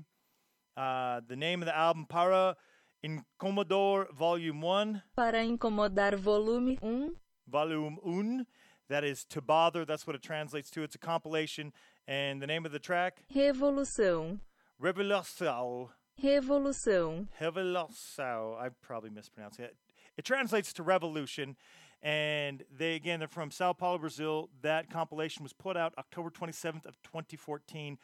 Uh, 0.76 1.22
the 1.28 1.36
name 1.36 1.62
of 1.62 1.68
the 1.68 1.78
album, 1.78 2.06
Para 2.10 2.56
Incomodor 3.04 4.08
Volume 4.14 4.62
1, 4.62 5.04
Para 5.16 5.44
incomodar 5.44 6.16
volume 6.16 6.78
1. 6.82 7.12
Volume 7.48 7.98
Un. 8.06 8.46
That 8.90 9.04
is 9.04 9.24
To 9.26 9.42
Bother. 9.42 9.86
That's 9.86 10.06
what 10.08 10.16
it 10.16 10.22
translates 10.22 10.70
to. 10.72 10.84
It's 10.84 10.96
a 10.96 11.00
compilation. 11.00 11.72
And 12.08 12.42
the 12.42 12.48
name 12.48 12.66
of 12.66 12.72
the 12.72 12.80
track, 12.80 13.24
Revolução. 13.34 14.40
Revelação. 14.82 15.90
Revolução. 16.22 17.28
Revelação. 17.40 18.58
I 18.60 18.70
probably 18.82 19.12
mispronounced 19.12 19.60
it. 19.60 19.76
It 20.18 20.26
translates 20.26 20.74
to 20.74 20.84
revolution. 20.84 21.56
And 22.04 22.64
they 22.76 22.96
again 22.96 23.20
they're 23.20 23.28
from 23.28 23.52
Sao 23.52 23.74
Paulo, 23.74 24.00
Brazil. 24.00 24.50
That 24.62 24.90
compilation 24.90 25.44
was 25.44 25.54
put 25.54 25.78
out 25.78 25.94
October 25.98 26.30
27th 26.30 26.86
of 26.86 27.02
2014. 27.04 27.98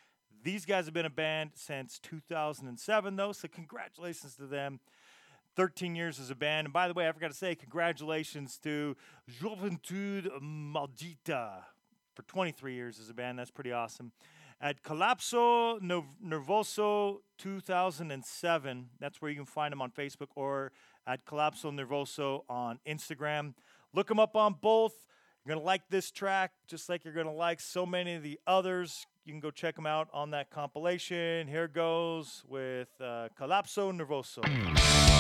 These 0.44 0.66
guys 0.66 0.86
have 0.86 0.94
been 0.94 1.06
a 1.06 1.10
band 1.10 1.52
since 1.56 2.00
2007 2.00 3.16
though, 3.16 3.32
so 3.32 3.48
congratulations 3.48 4.36
to 4.36 4.46
them. 4.46 4.80
13 5.56 5.96
years 5.96 6.20
as 6.20 6.30
a 6.30 6.36
band. 6.36 6.68
And 6.68 6.74
by 6.74 6.88
the 6.88 6.94
way, 6.94 7.10
I 7.10 7.12
forgot 7.12 7.32
to 7.32 7.38
say 7.38 7.56
congratulations 7.56 8.60
to 8.60 8.96
Juventude 9.42 10.30
Maldita 10.40 11.64
for 12.14 12.22
23 12.28 12.76
years 12.76 13.00
as 13.00 13.10
a 13.10 13.14
band. 13.16 13.40
That's 13.40 13.50
pretty 13.50 13.72
awesome. 13.72 14.12
At 14.62 14.84
Colapso 14.84 15.80
Nervoso 15.80 17.18
2007, 17.38 18.90
that's 19.00 19.22
where 19.22 19.30
you 19.30 19.38
can 19.38 19.46
find 19.46 19.72
them 19.72 19.82
on 19.82 19.92
Facebook 19.92 20.30
or 20.36 20.72
at 21.06 21.26
Colapso 21.26 21.72
Nervoso 21.72 22.44
on 22.50 22.80
Instagram. 22.88 23.54
Look 23.98 24.10
them 24.10 24.20
up 24.20 24.36
on 24.36 24.54
both. 24.62 24.94
You're 25.44 25.56
going 25.56 25.64
to 25.64 25.66
like 25.66 25.82
this 25.90 26.12
track 26.12 26.52
just 26.68 26.88
like 26.88 27.04
you're 27.04 27.16
going 27.16 27.26
to 27.26 27.32
like 27.32 27.60
so 27.60 27.84
many 27.84 28.14
of 28.14 28.22
the 28.22 28.40
others. 28.46 29.08
You 29.26 29.34
can 29.34 29.40
go 29.40 29.50
check 29.50 29.76
them 29.76 29.88
out 29.88 30.08
on 30.14 30.30
that 30.30 30.52
compilation. 30.52 31.48
Here 31.48 31.68
goes 31.68 32.44
with 32.48 32.90
uh, 33.02 33.30
Colapso 33.36 33.92
Nervoso. 33.92 35.17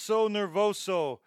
Colapso 0.00 0.28
Nervoso. 0.30 1.18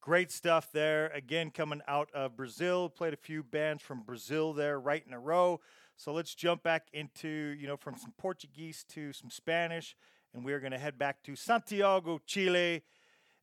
Great 0.00 0.30
stuff 0.30 0.70
there. 0.72 1.08
Again, 1.08 1.50
coming 1.50 1.80
out 1.86 2.08
of 2.14 2.36
Brazil. 2.36 2.88
Played 2.88 3.14
a 3.14 3.18
few 3.18 3.42
bands 3.42 3.82
from 3.82 4.02
Brazil 4.02 4.52
there 4.52 4.78
right 4.80 5.02
in 5.06 5.12
a 5.12 5.18
row. 5.18 5.60
So 5.96 6.12
let's 6.12 6.34
jump 6.34 6.62
back 6.62 6.88
into, 6.92 7.28
you 7.28 7.66
know, 7.66 7.76
from 7.76 7.96
some 7.96 8.12
Portuguese 8.16 8.84
to 8.90 9.12
some 9.12 9.30
Spanish. 9.30 9.96
And 10.32 10.44
we're 10.44 10.60
going 10.60 10.72
to 10.72 10.78
head 10.78 10.98
back 10.98 11.22
to 11.24 11.36
Santiago, 11.36 12.20
Chile. 12.26 12.82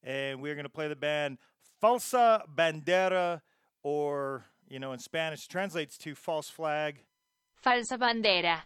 And 0.04 0.42
we're 0.42 0.56
going 0.56 0.66
to 0.66 0.70
play 0.70 0.88
the 0.88 0.96
band 0.96 1.38
Falsa 1.82 2.42
Bandera, 2.54 3.42
or, 3.84 4.46
you 4.68 4.80
know, 4.80 4.94
in 4.94 5.00
Spanish 5.00 5.48
translates 5.48 5.98
to 6.00 6.16
false 6.16 6.50
flag 6.50 7.04
Falsa 7.64 7.98
bandera. 7.98 8.62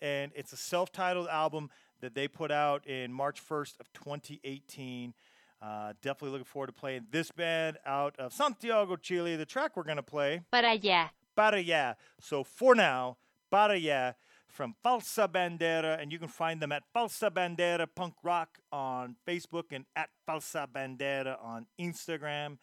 and 0.00 0.32
it's 0.34 0.52
a 0.52 0.56
self-titled 0.56 1.28
album 1.28 1.70
that 2.00 2.14
they 2.14 2.28
put 2.28 2.50
out 2.50 2.86
in 2.86 3.12
March 3.12 3.40
1st 3.44 3.80
of 3.80 3.92
2018. 3.92 5.14
Uh, 5.62 5.92
definitely 6.00 6.30
looking 6.30 6.44
forward 6.44 6.68
to 6.68 6.72
playing 6.72 7.06
this 7.10 7.30
band 7.30 7.76
out 7.84 8.14
of 8.18 8.32
Santiago, 8.32 8.96
Chile. 8.96 9.36
The 9.36 9.44
track 9.44 9.76
we're 9.76 9.82
gonna 9.82 10.02
play, 10.02 10.40
Para 10.50 10.68
allá. 10.78 11.10
Para 11.36 11.60
Ya. 11.60 11.94
So 12.20 12.42
for 12.44 12.74
now, 12.74 13.18
Para 13.50 13.76
Ya 13.76 14.12
from 14.48 14.74
Falsa 14.84 15.28
Bandera, 15.28 16.00
and 16.00 16.12
you 16.12 16.18
can 16.18 16.28
find 16.28 16.60
them 16.60 16.72
at 16.72 16.82
Falsa 16.94 17.30
Bandera 17.30 17.86
Punk 17.94 18.14
Rock 18.22 18.58
on 18.72 19.16
Facebook 19.26 19.64
and 19.70 19.84
at 19.94 20.10
Falsa 20.28 20.66
Bandera 20.66 21.36
on 21.42 21.66
Instagram. 21.78 22.58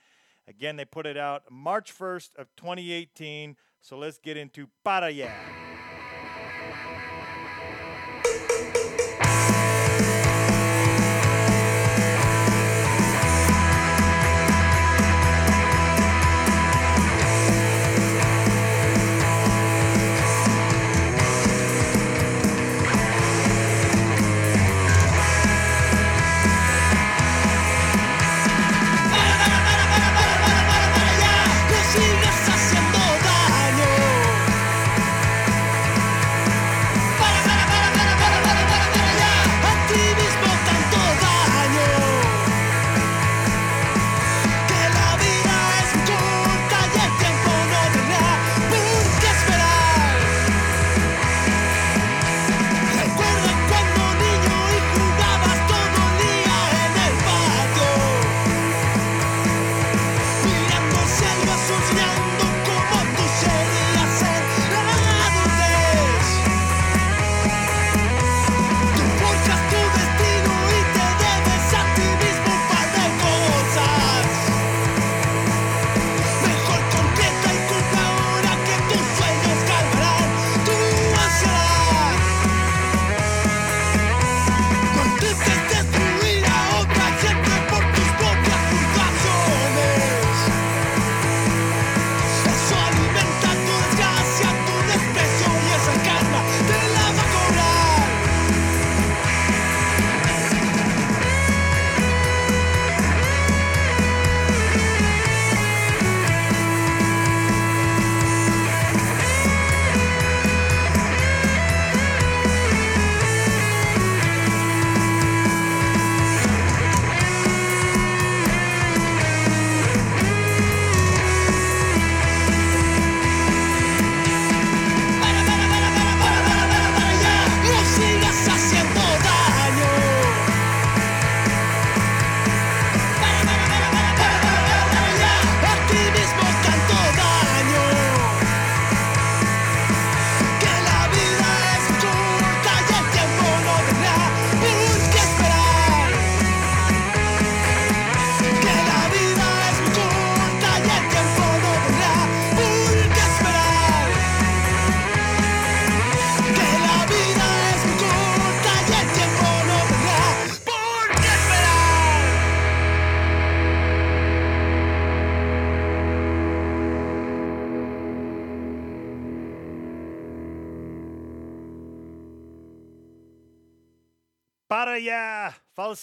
Again, 0.48 0.76
they 0.76 0.86
put 0.86 1.06
it 1.06 1.18
out 1.18 1.44
March 1.52 1.98
1st 1.98 2.36
of 2.38 2.48
2018. 2.56 3.58
So 3.82 3.98
let's 3.98 4.18
get 4.18 4.38
into 4.38 4.70
Para 4.84 5.10
Ya. 5.10 5.30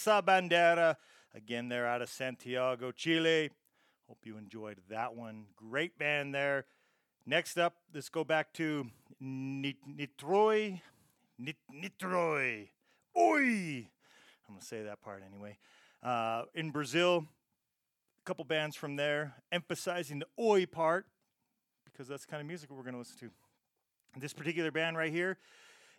Falsa 0.04 0.22
Bandera. 0.22 0.96
Again, 1.34 1.68
they're 1.68 1.86
out 1.86 2.02
of 2.02 2.08
Santiago, 2.08 2.92
Chile. 2.92 3.50
Hope 4.08 4.18
you 4.24 4.36
enjoyed 4.36 4.78
that 4.90 5.14
one. 5.14 5.46
Great 5.56 5.98
band 5.98 6.34
there. 6.34 6.66
Next 7.26 7.58
up, 7.58 7.76
let's 7.94 8.08
go 8.08 8.22
back 8.22 8.52
to 8.54 8.86
Nit- 9.20 9.76
Nitroy. 9.86 10.80
Nit- 11.38 11.56
Nitroy. 11.72 12.68
Oi! 13.16 13.88
I'm 14.46 14.54
going 14.54 14.60
to 14.60 14.66
say 14.66 14.82
that 14.82 15.00
part 15.00 15.22
anyway. 15.26 15.56
Uh, 16.02 16.42
in 16.54 16.70
Brazil, 16.70 17.24
a 18.20 18.24
couple 18.24 18.44
bands 18.44 18.76
from 18.76 18.96
there 18.96 19.34
emphasizing 19.50 20.18
the 20.18 20.26
oi 20.38 20.66
part 20.66 21.06
because 21.84 22.08
that's 22.08 22.26
the 22.26 22.30
kind 22.30 22.40
of 22.42 22.46
music 22.46 22.70
we're 22.70 22.82
going 22.82 22.92
to 22.92 22.98
listen 22.98 23.16
to. 23.20 23.30
This 24.20 24.34
particular 24.34 24.70
band 24.70 24.98
right 24.98 25.12
here 25.12 25.38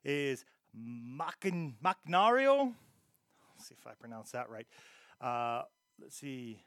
is 0.04 0.46
Machin- 0.74 1.76
Makhnario. 1.84 2.74
See 3.68 3.76
if 3.78 3.88
I 3.88 3.94
pronounce 4.00 4.32
that 4.32 4.50
right. 4.50 4.68
Uh, 5.20 5.64
let's 6.02 6.18
see. 6.18 6.62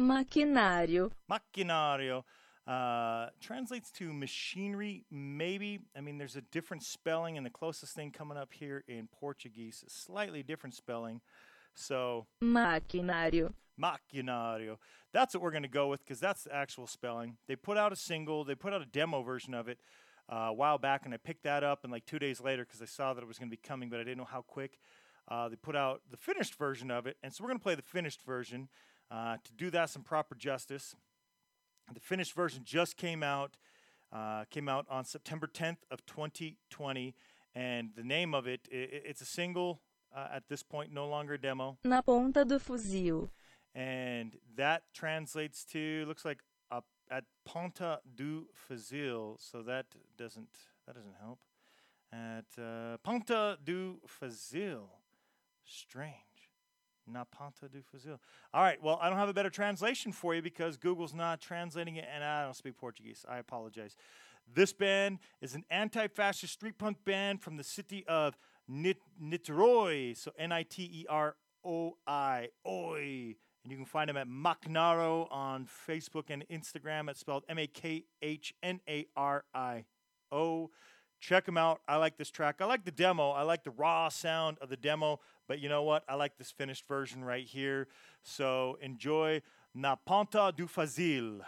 Maquinário. 0.00 1.10
Makhnario 1.30 2.22
uh, 2.66 3.28
translates 3.40 3.90
to 3.92 4.12
machinery, 4.12 5.04
maybe. 5.10 5.80
I 5.96 6.00
mean, 6.00 6.18
there's 6.18 6.36
a 6.36 6.42
different 6.42 6.82
spelling, 6.82 7.36
and 7.36 7.46
the 7.46 7.50
closest 7.50 7.94
thing 7.94 8.10
coming 8.10 8.36
up 8.36 8.52
here 8.52 8.84
in 8.88 9.08
Portuguese 9.08 9.84
is 9.86 9.92
slightly 9.92 10.42
different 10.42 10.74
spelling. 10.74 11.20
So, 11.74 12.26
Maquinário. 12.42 13.52
Makhnario. 13.80 14.78
That's 15.12 15.34
what 15.34 15.42
we're 15.42 15.50
going 15.50 15.62
to 15.62 15.68
go 15.68 15.88
with 15.88 16.04
because 16.04 16.20
that's 16.20 16.44
the 16.44 16.54
actual 16.54 16.86
spelling. 16.86 17.36
They 17.46 17.56
put 17.56 17.76
out 17.76 17.92
a 17.92 17.96
single, 17.96 18.44
they 18.44 18.54
put 18.54 18.72
out 18.72 18.82
a 18.82 18.86
demo 18.86 19.22
version 19.22 19.54
of 19.54 19.68
it 19.68 19.78
uh, 20.30 20.36
a 20.48 20.52
while 20.52 20.78
back, 20.78 21.04
and 21.04 21.14
I 21.14 21.18
picked 21.18 21.44
that 21.44 21.62
up. 21.62 21.84
And 21.84 21.92
like 21.92 22.06
two 22.06 22.18
days 22.18 22.40
later, 22.40 22.64
because 22.64 22.82
I 22.82 22.86
saw 22.86 23.14
that 23.14 23.22
it 23.22 23.26
was 23.26 23.38
going 23.38 23.48
to 23.48 23.56
be 23.56 23.60
coming, 23.62 23.88
but 23.88 24.00
I 24.00 24.04
didn't 24.04 24.18
know 24.18 24.28
how 24.30 24.42
quick, 24.42 24.78
uh, 25.28 25.48
they 25.48 25.56
put 25.56 25.74
out 25.76 26.02
the 26.10 26.16
finished 26.16 26.54
version 26.56 26.90
of 26.90 27.06
it. 27.06 27.16
And 27.22 27.32
so 27.32 27.42
we're 27.42 27.48
going 27.48 27.58
to 27.58 27.62
play 27.62 27.74
the 27.74 27.82
finished 27.82 28.22
version 28.22 28.68
uh, 29.10 29.36
to 29.44 29.52
do 29.52 29.70
that 29.70 29.90
some 29.90 30.02
proper 30.02 30.34
justice. 30.34 30.94
The 31.92 32.00
finished 32.00 32.32
version 32.34 32.62
just 32.64 32.96
came 32.96 33.22
out, 33.22 33.56
uh, 34.12 34.44
came 34.50 34.68
out 34.68 34.86
on 34.90 35.04
September 35.04 35.46
10th 35.46 35.78
of 35.90 36.04
2020, 36.06 37.14
and 37.54 37.90
the 37.96 38.02
name 38.02 38.34
of 38.34 38.46
it, 38.46 38.68
i 38.72 38.76
i- 38.76 39.02
it's 39.10 39.20
a 39.20 39.24
single, 39.26 39.80
uh, 40.14 40.28
at 40.32 40.48
this 40.48 40.62
point, 40.62 40.92
no 40.92 41.06
longer 41.08 41.34
a 41.34 41.38
demo. 41.40 41.78
Na 41.84 42.00
ponta 42.02 42.44
do 42.44 42.58
fuzil. 42.58 43.28
and 43.74 44.38
that 44.56 44.82
translates 44.94 45.64
to 45.64 46.04
looks 46.06 46.24
like 46.24 46.42
up 46.70 46.86
at 47.10 47.24
Ponta 47.44 48.00
do 48.16 48.48
Fuzil, 48.68 49.36
So 49.38 49.62
that 49.62 49.86
doesn't 50.16 50.48
that 50.86 50.94
doesn't 50.96 51.16
help. 51.20 51.38
At 52.12 52.46
uh, 52.60 52.96
Ponta 53.04 53.58
do 53.62 54.00
Fazil, 54.06 54.88
strange. 55.66 56.12
Na 57.06 57.24
Ponta 57.24 57.68
do 57.68 57.80
Fazil. 57.92 58.18
All 58.52 58.62
right. 58.62 58.82
Well, 58.82 58.98
I 59.00 59.08
don't 59.08 59.18
have 59.18 59.28
a 59.28 59.34
better 59.34 59.50
translation 59.50 60.12
for 60.12 60.34
you 60.34 60.42
because 60.42 60.76
Google's 60.76 61.14
not 61.14 61.40
translating 61.40 61.96
it, 61.96 62.06
and 62.12 62.24
I 62.24 62.44
don't 62.44 62.56
speak 62.56 62.76
Portuguese. 62.76 63.24
I 63.28 63.38
apologize. 63.38 63.96
This 64.52 64.72
band 64.72 65.18
is 65.40 65.54
an 65.54 65.64
anti-fascist 65.70 66.52
street 66.52 66.78
punk 66.78 66.98
band 67.04 67.42
from 67.42 67.56
the 67.56 67.64
city 67.64 68.04
of 68.08 68.36
Nit- 68.68 69.02
Niterói. 69.22 70.16
So 70.16 70.32
N-I-T-E-R-O-I. 70.38 72.48
Oi. 72.66 73.36
And 73.64 73.72
you 73.72 73.76
can 73.76 73.86
find 73.86 74.08
them 74.08 74.16
at 74.16 74.28
Macnaro 74.28 75.26
on 75.32 75.66
Facebook 75.66 76.30
and 76.30 76.44
Instagram. 76.48 77.10
It's 77.10 77.20
spelled 77.20 77.44
M 77.48 77.58
A 77.58 77.66
K 77.66 78.04
H 78.22 78.54
N 78.62 78.80
A 78.88 79.06
R 79.16 79.44
I 79.54 79.84
O. 80.30 80.70
Check 81.20 81.46
them 81.46 81.56
out. 81.56 81.80
I 81.88 81.96
like 81.96 82.16
this 82.16 82.30
track. 82.30 82.56
I 82.60 82.66
like 82.66 82.84
the 82.84 82.90
demo. 82.90 83.30
I 83.30 83.42
like 83.42 83.64
the 83.64 83.70
raw 83.70 84.08
sound 84.08 84.58
of 84.60 84.68
the 84.68 84.76
demo. 84.76 85.20
But 85.48 85.60
you 85.60 85.68
know 85.68 85.82
what? 85.82 86.04
I 86.08 86.14
like 86.14 86.36
this 86.38 86.50
finished 86.50 86.86
version 86.86 87.24
right 87.24 87.44
here. 87.44 87.88
So 88.22 88.78
enjoy 88.80 89.42
Na 89.74 89.96
Ponta 89.96 90.52
do 90.56 90.66
Fazil. 90.66 91.42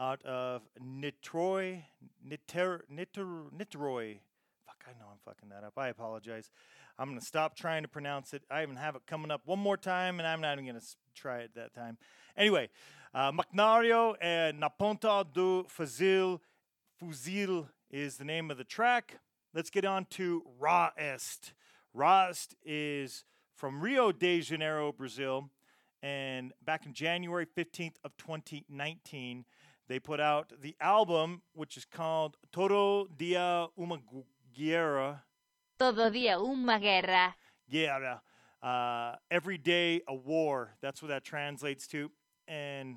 Out 0.00 0.22
of 0.24 0.62
Nitroy, 0.80 1.84
Niter, 2.24 2.84
Niter, 2.88 3.26
Niterói. 3.56 4.18
Fuck, 4.64 4.84
I 4.86 4.92
know 4.98 5.06
I'm 5.10 5.18
fucking 5.24 5.48
that 5.48 5.64
up. 5.64 5.72
I 5.76 5.88
apologize. 5.88 6.50
I'm 6.98 7.08
gonna 7.08 7.20
stop 7.20 7.56
trying 7.56 7.82
to 7.82 7.88
pronounce 7.88 8.32
it. 8.32 8.42
I 8.48 8.62
even 8.62 8.76
have 8.76 8.94
it 8.94 9.02
coming 9.06 9.30
up 9.32 9.42
one 9.44 9.58
more 9.58 9.76
time, 9.76 10.20
and 10.20 10.26
I'm 10.28 10.40
not 10.40 10.52
even 10.54 10.66
gonna 10.66 10.84
try 11.16 11.38
it 11.38 11.50
that 11.56 11.74
time. 11.74 11.98
Anyway, 12.36 12.68
uh, 13.12 13.32
Makhnario 13.32 14.14
and 14.20 14.62
Naponta 14.62 15.24
do 15.32 15.64
Fuzil. 15.64 16.40
Fuzil 17.02 17.66
is 17.90 18.18
the 18.18 18.24
name 18.24 18.52
of 18.52 18.56
the 18.56 18.64
track. 18.64 19.18
Let's 19.52 19.70
get 19.70 19.84
on 19.84 20.04
to 20.10 20.44
Rawest. 20.60 21.54
Ra 21.92 22.28
Est 22.28 22.54
is 22.64 23.24
from 23.56 23.80
Rio 23.80 24.12
de 24.12 24.40
Janeiro, 24.40 24.92
Brazil. 24.92 25.50
And 26.02 26.52
back 26.64 26.86
in 26.86 26.92
January 26.92 27.46
15th 27.46 27.96
of 28.04 28.16
2019, 28.18 29.44
they 29.88 29.98
put 29.98 30.20
out 30.20 30.52
the 30.60 30.76
album, 30.80 31.42
which 31.54 31.76
is 31.76 31.84
called 31.84 32.36
Todo 32.52 33.08
Dia 33.16 33.68
Uma 33.76 33.98
Guerra. 34.54 35.24
Todo 35.78 36.10
día 36.10 36.40
una 36.40 36.78
guerra. 36.80 37.34
Guerra. 37.70 38.20
Uh, 38.60 39.14
every 39.30 39.56
day 39.56 40.02
a 40.08 40.14
war. 40.14 40.74
That's 40.80 41.00
what 41.00 41.08
that 41.08 41.24
translates 41.24 41.86
to. 41.88 42.10
And 42.48 42.96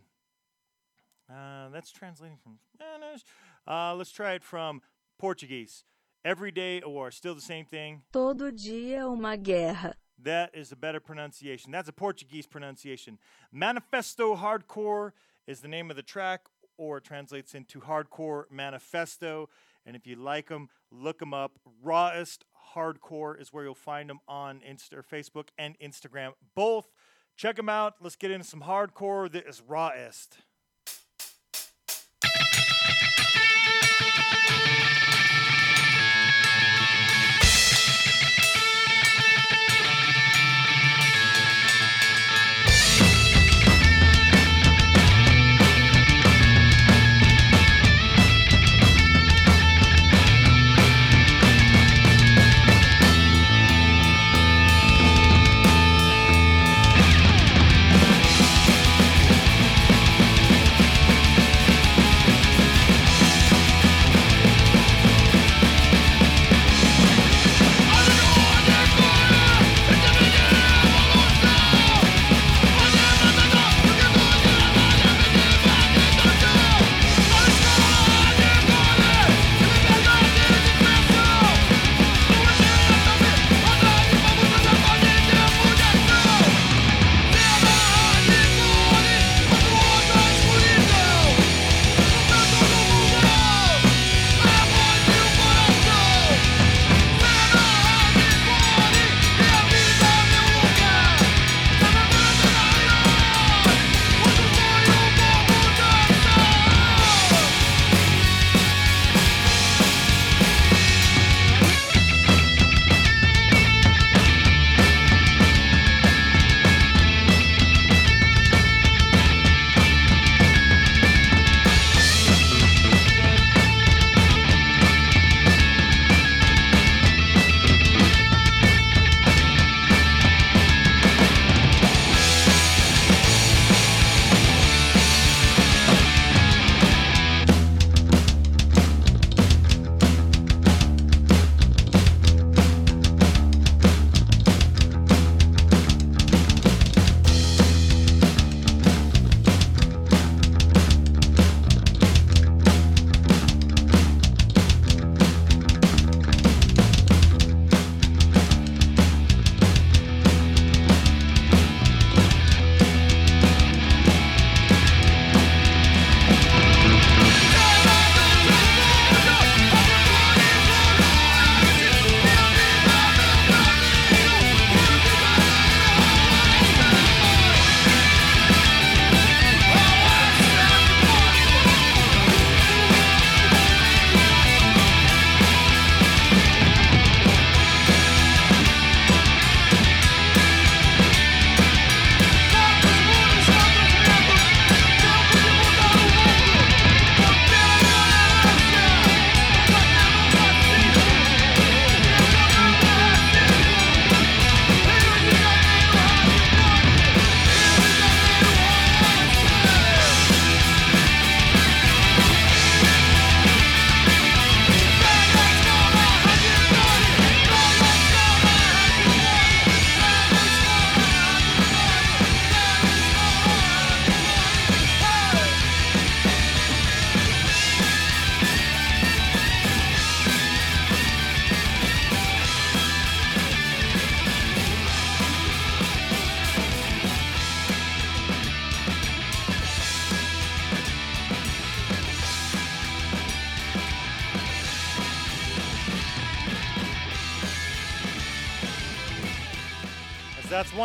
uh, 1.29 1.69
that's 1.69 1.91
translating 1.91 2.37
from 2.41 2.57
Spanish. 2.73 3.21
Uh, 3.67 3.93
let's 3.95 4.11
try 4.11 4.33
it 4.33 4.43
from 4.43 4.81
Portuguese. 5.19 5.83
Every 6.25 6.51
day 6.51 6.81
a 6.83 6.89
war. 6.89 7.11
Still 7.11 7.35
the 7.35 7.41
same 7.41 7.65
thing. 7.65 8.01
Todo 8.11 8.51
dia 8.51 9.07
uma 9.07 9.37
guerra. 9.37 9.93
That 10.17 10.51
is 10.55 10.71
a 10.71 10.75
better 10.75 10.99
pronunciation. 10.99 11.71
That's 11.71 11.89
a 11.89 11.93
Portuguese 11.93 12.47
pronunciation. 12.47 13.19
Manifesto 13.51 14.35
Hardcore 14.35 15.11
is 15.47 15.61
the 15.61 15.67
name 15.67 15.89
of 15.89 15.95
the 15.95 16.03
track, 16.03 16.41
or 16.81 16.97
it 16.97 17.03
translates 17.03 17.53
into 17.53 17.79
Hardcore 17.79 18.45
Manifesto. 18.49 19.49
And 19.85 19.95
if 19.95 20.07
you 20.07 20.15
like 20.15 20.47
them, 20.47 20.69
look 20.89 21.19
them 21.19 21.31
up. 21.31 21.59
Rawest 21.83 22.43
Hardcore 22.73 23.39
is 23.39 23.53
where 23.53 23.63
you'll 23.63 23.75
find 23.75 24.09
them 24.09 24.19
on 24.27 24.61
Insta 24.67 24.93
or 24.93 25.03
Facebook 25.03 25.49
and 25.59 25.77
Instagram, 25.79 26.31
both. 26.55 26.89
Check 27.37 27.55
them 27.55 27.69
out. 27.69 27.95
Let's 28.01 28.15
get 28.15 28.31
into 28.31 28.47
some 28.47 28.61
hardcore. 28.61 29.31
that 29.31 29.47
is 29.47 29.61
Rawest. 29.61 30.39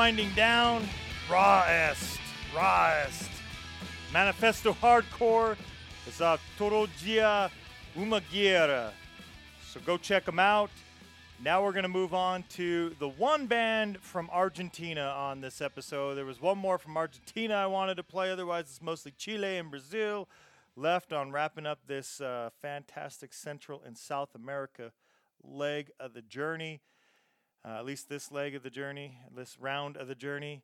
Winding 0.07 0.31
down, 0.37 0.89
rawest, 1.29 2.21
rawest. 2.55 3.29
Manifesto 4.13 4.73
Hardcore 4.73 5.57
is 6.07 6.21
uh, 6.21 6.37
Torogia 6.57 7.51
Umagira. 7.97 8.93
So 9.69 9.81
go 9.85 9.97
check 9.97 10.25
them 10.25 10.39
out. 10.39 10.71
Now 11.43 11.65
we're 11.65 11.73
going 11.73 11.83
to 11.83 11.89
move 11.89 12.15
on 12.15 12.45
to 12.51 12.95
the 13.01 13.09
one 13.09 13.49
band 13.49 13.99
from 13.99 14.31
Argentina 14.31 15.13
on 15.19 15.41
this 15.41 15.61
episode. 15.61 16.15
There 16.15 16.25
was 16.25 16.41
one 16.41 16.59
more 16.59 16.79
from 16.79 16.97
Argentina 16.97 17.55
I 17.55 17.67
wanted 17.67 17.97
to 17.97 18.05
play, 18.05 18.31
otherwise, 18.31 18.67
it's 18.67 18.81
mostly 18.81 19.11
Chile 19.11 19.57
and 19.57 19.73
Brazil 19.73 20.29
left 20.77 21.13
on 21.13 21.33
wrapping 21.33 21.67
up 21.67 21.81
this 21.89 22.21
uh, 22.21 22.51
fantastic 22.63 23.35
Central 23.35 23.83
and 23.85 23.99
South 23.99 24.37
America 24.37 24.93
leg 25.43 25.91
of 25.99 26.15
the 26.15 26.23
journey. 26.23 26.81
Uh, 27.67 27.79
at 27.79 27.85
least 27.85 28.09
this 28.09 28.31
leg 28.31 28.55
of 28.55 28.63
the 28.63 28.71
journey, 28.71 29.19
this 29.35 29.59
round 29.59 29.97
of 29.97 30.07
the 30.07 30.15
journey. 30.15 30.63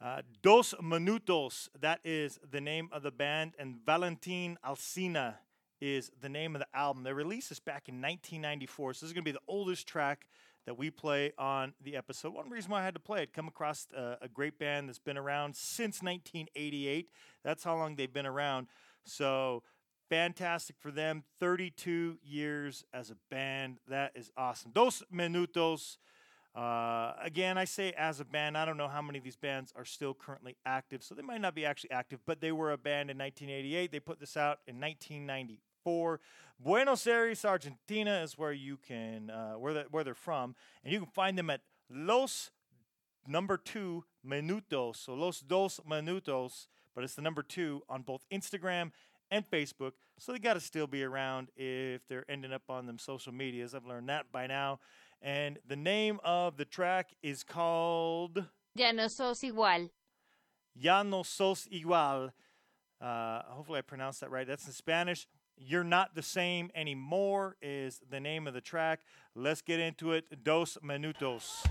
Uh, 0.00 0.22
Dos 0.42 0.72
Minutos, 0.80 1.68
that 1.78 2.00
is 2.04 2.38
the 2.50 2.60
name 2.60 2.88
of 2.90 3.02
the 3.02 3.10
band, 3.10 3.52
and 3.58 3.76
Valentin 3.84 4.56
Alsina 4.64 5.34
is 5.80 6.10
the 6.22 6.28
name 6.28 6.56
of 6.56 6.60
the 6.60 6.66
album. 6.72 7.02
They 7.02 7.12
released 7.12 7.50
this 7.50 7.60
back 7.60 7.88
in 7.88 7.96
1994, 7.96 8.94
so 8.94 9.04
this 9.04 9.10
is 9.10 9.12
going 9.12 9.24
to 9.24 9.30
be 9.30 9.32
the 9.32 9.40
oldest 9.46 9.86
track 9.86 10.26
that 10.64 10.78
we 10.78 10.90
play 10.90 11.32
on 11.36 11.74
the 11.82 11.96
episode. 11.96 12.32
One 12.32 12.48
reason 12.48 12.70
why 12.70 12.80
I 12.80 12.84
had 12.84 12.94
to 12.94 13.00
play 13.00 13.22
it, 13.24 13.34
come 13.34 13.48
across 13.48 13.86
uh, 13.94 14.16
a 14.22 14.28
great 14.28 14.58
band 14.58 14.88
that's 14.88 14.98
been 14.98 15.18
around 15.18 15.54
since 15.54 16.02
1988. 16.02 17.10
That's 17.44 17.62
how 17.62 17.76
long 17.76 17.96
they've 17.96 18.12
been 18.12 18.26
around. 18.26 18.68
So 19.04 19.62
fantastic 20.08 20.76
for 20.78 20.90
them. 20.90 21.24
32 21.40 22.18
years 22.22 22.84
as 22.94 23.10
a 23.10 23.16
band. 23.30 23.80
That 23.86 24.12
is 24.14 24.30
awesome. 24.34 24.70
Dos 24.72 25.02
Minutos. 25.12 25.98
Uh, 26.58 27.12
again, 27.22 27.56
I 27.56 27.66
say 27.66 27.92
as 27.96 28.18
a 28.18 28.24
band. 28.24 28.58
I 28.58 28.64
don't 28.64 28.76
know 28.76 28.88
how 28.88 29.00
many 29.00 29.18
of 29.18 29.24
these 29.24 29.36
bands 29.36 29.72
are 29.76 29.84
still 29.84 30.12
currently 30.12 30.56
active, 30.66 31.04
so 31.04 31.14
they 31.14 31.22
might 31.22 31.40
not 31.40 31.54
be 31.54 31.64
actually 31.64 31.92
active, 31.92 32.18
but 32.26 32.40
they 32.40 32.50
were 32.50 32.72
a 32.72 32.76
band 32.76 33.10
in 33.10 33.18
1988. 33.18 33.92
They 33.92 34.00
put 34.00 34.18
this 34.18 34.36
out 34.36 34.58
in 34.66 34.80
1994. 34.80 36.20
Buenos 36.58 37.06
Aires, 37.06 37.44
Argentina 37.44 38.22
is 38.24 38.36
where 38.36 38.52
you 38.52 38.76
can 38.76 39.30
uh, 39.30 39.52
where 39.52 39.84
where 39.92 40.02
they're 40.02 40.14
from, 40.16 40.56
and 40.82 40.92
you 40.92 40.98
can 40.98 41.08
find 41.08 41.38
them 41.38 41.48
at 41.48 41.60
Los 41.88 42.50
number 43.24 43.56
two 43.56 44.02
minutos. 44.26 44.96
So 44.96 45.14
Los 45.14 45.38
dos 45.38 45.78
minutos, 45.88 46.66
but 46.92 47.04
it's 47.04 47.14
the 47.14 47.22
number 47.22 47.44
two 47.44 47.82
on 47.88 48.02
both 48.02 48.24
Instagram 48.32 48.90
and 49.30 49.48
Facebook. 49.48 49.92
So 50.18 50.32
they 50.32 50.40
got 50.40 50.54
to 50.54 50.60
still 50.60 50.88
be 50.88 51.04
around 51.04 51.50
if 51.56 52.06
they're 52.08 52.28
ending 52.28 52.52
up 52.52 52.62
on 52.68 52.86
them 52.86 52.98
social 52.98 53.32
medias. 53.32 53.76
I've 53.76 53.86
learned 53.86 54.08
that 54.08 54.32
by 54.32 54.48
now. 54.48 54.80
And 55.20 55.58
the 55.66 55.76
name 55.76 56.20
of 56.24 56.56
the 56.56 56.64
track 56.64 57.10
is 57.22 57.42
called 57.42 58.44
Ya 58.74 58.92
no 58.92 59.08
sos 59.08 59.40
igual. 59.40 59.90
Ya 60.74 61.02
no 61.02 61.22
sos 61.22 61.66
igual. 61.72 62.30
Uh, 63.00 63.42
hopefully, 63.48 63.78
I 63.78 63.82
pronounced 63.82 64.20
that 64.20 64.30
right. 64.30 64.46
That's 64.46 64.66
in 64.66 64.72
Spanish. 64.72 65.26
You're 65.56 65.84
not 65.84 66.14
the 66.14 66.22
same 66.22 66.70
anymore 66.74 67.56
is 67.60 68.00
the 68.08 68.20
name 68.20 68.46
of 68.46 68.54
the 68.54 68.60
track. 68.60 69.00
Let's 69.34 69.60
get 69.60 69.80
into 69.80 70.12
it. 70.12 70.44
Dos 70.44 70.78
minutos. 70.84 71.64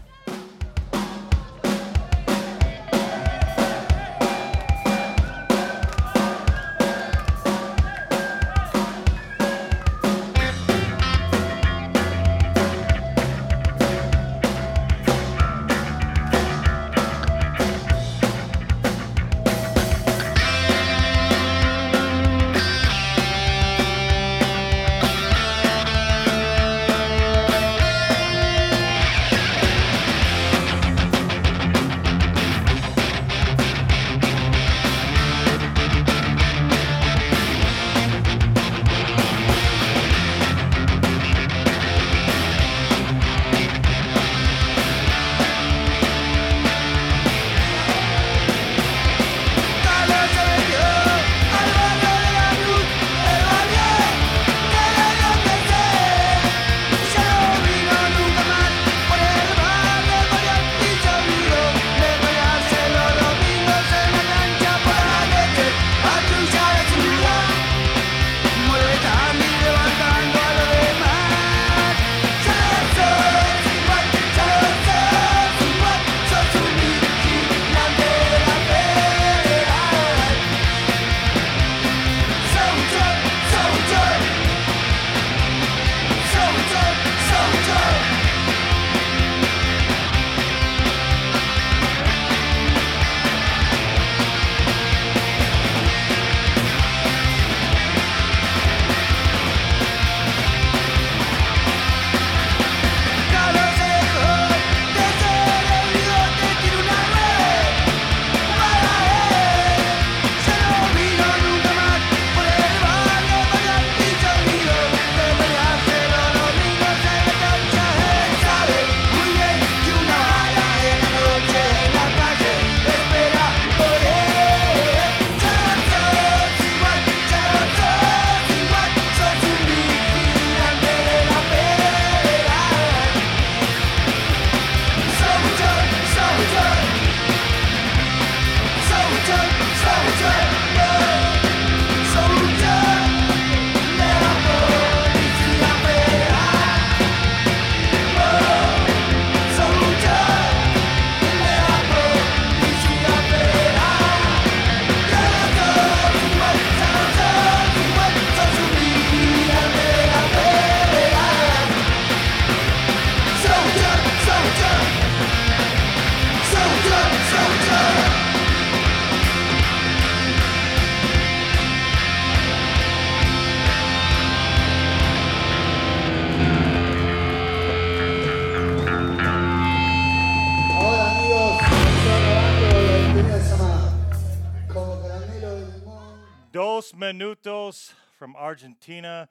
Argentina. 188.48 189.28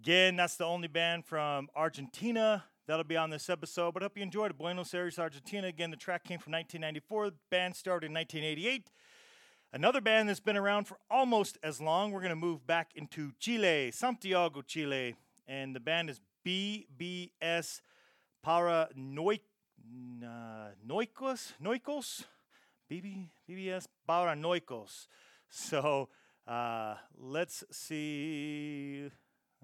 Again, 0.00 0.34
that's 0.34 0.56
the 0.56 0.64
only 0.64 0.88
band 0.88 1.24
from 1.24 1.68
Argentina 1.76 2.64
that'll 2.88 3.04
be 3.04 3.16
on 3.16 3.30
this 3.30 3.48
episode. 3.48 3.94
But 3.94 4.02
I 4.02 4.06
hope 4.06 4.16
you 4.16 4.24
enjoyed. 4.24 4.58
Buenos 4.58 4.92
Aires, 4.92 5.16
Argentina. 5.16 5.68
Again, 5.68 5.92
the 5.92 5.96
track 5.96 6.24
came 6.24 6.40
from 6.40 6.52
1994. 6.54 7.30
The 7.30 7.36
band 7.50 7.76
started 7.76 8.06
in 8.06 8.14
1988. 8.14 8.90
Another 9.72 10.00
band 10.00 10.28
that's 10.28 10.40
been 10.40 10.56
around 10.56 10.88
for 10.88 10.98
almost 11.08 11.56
as 11.62 11.80
long. 11.80 12.10
We're 12.10 12.18
going 12.18 12.30
to 12.30 12.36
move 12.36 12.66
back 12.66 12.90
into 12.96 13.30
Chile, 13.38 13.92
Santiago, 13.92 14.60
Chile. 14.60 15.14
And 15.46 15.72
the 15.72 15.80
band 15.80 16.10
is 16.10 16.20
BBS 16.44 17.80
Paranoicos. 18.44 19.38
Noicos? 20.84 21.52
Noicos? 21.62 22.24
BB, 22.90 23.28
BBS 23.48 23.86
Paranoicos. 24.08 25.06
So 25.48 26.08
uh, 26.46 26.94
let's 27.18 27.64
see. 27.70 29.08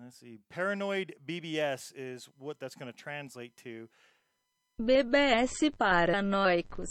Let's 0.01 0.20
see. 0.20 0.39
Paranoid 0.49 1.14
BBS 1.26 1.81
is 1.97 2.29
what 2.39 2.61
that's 2.61 2.74
going 2.74 2.91
to 2.93 2.97
translate 2.97 3.57
to. 3.59 3.89
BBS 4.81 5.70
Paranoicos. 5.79 6.91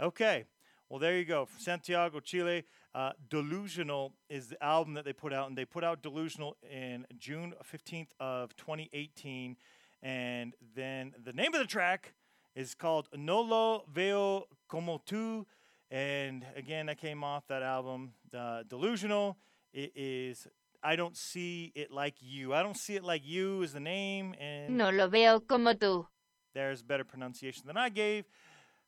Okay. 0.00 0.44
Well, 0.88 1.00
there 1.00 1.16
you 1.16 1.24
go. 1.24 1.46
From 1.46 1.58
Santiago, 1.58 2.20
Chile. 2.20 2.64
Uh, 2.94 3.12
Delusional 3.28 4.14
is 4.30 4.46
the 4.48 4.62
album 4.62 4.94
that 4.94 5.04
they 5.04 5.12
put 5.12 5.32
out, 5.32 5.48
and 5.48 5.58
they 5.58 5.64
put 5.64 5.82
out 5.82 6.02
Delusional 6.02 6.56
in 6.62 7.04
June 7.18 7.54
15th 7.64 8.10
of 8.20 8.56
2018. 8.56 9.56
And 10.02 10.54
then 10.76 11.12
the 11.22 11.32
name 11.32 11.52
of 11.52 11.60
the 11.60 11.66
track 11.66 12.14
is 12.54 12.74
called 12.74 13.08
No 13.14 13.40
Lo 13.40 13.84
Veo 13.92 14.44
Como 14.68 15.02
Tu. 15.04 15.44
And 15.90 16.44
again, 16.56 16.86
that 16.86 16.98
came 16.98 17.22
off 17.22 17.46
that 17.48 17.62
album, 17.62 18.12
uh, 18.36 18.62
Delusional. 18.68 19.36
It 19.72 19.92
is 19.94 20.46
I 20.82 20.96
Don't 20.96 21.16
See 21.16 21.72
It 21.74 21.90
Like 21.90 22.14
You. 22.20 22.52
I 22.54 22.62
Don't 22.62 22.76
See 22.76 22.94
It 22.96 23.04
Like 23.04 23.22
You 23.24 23.62
is 23.62 23.72
the 23.72 23.80
name. 23.80 24.34
And 24.40 24.76
No 24.76 24.90
lo 24.90 25.08
veo 25.08 25.40
como 25.40 25.72
tú. 25.74 26.06
there's 26.54 26.82
better 26.82 27.04
pronunciation 27.04 27.64
than 27.66 27.76
I 27.76 27.88
gave. 27.88 28.24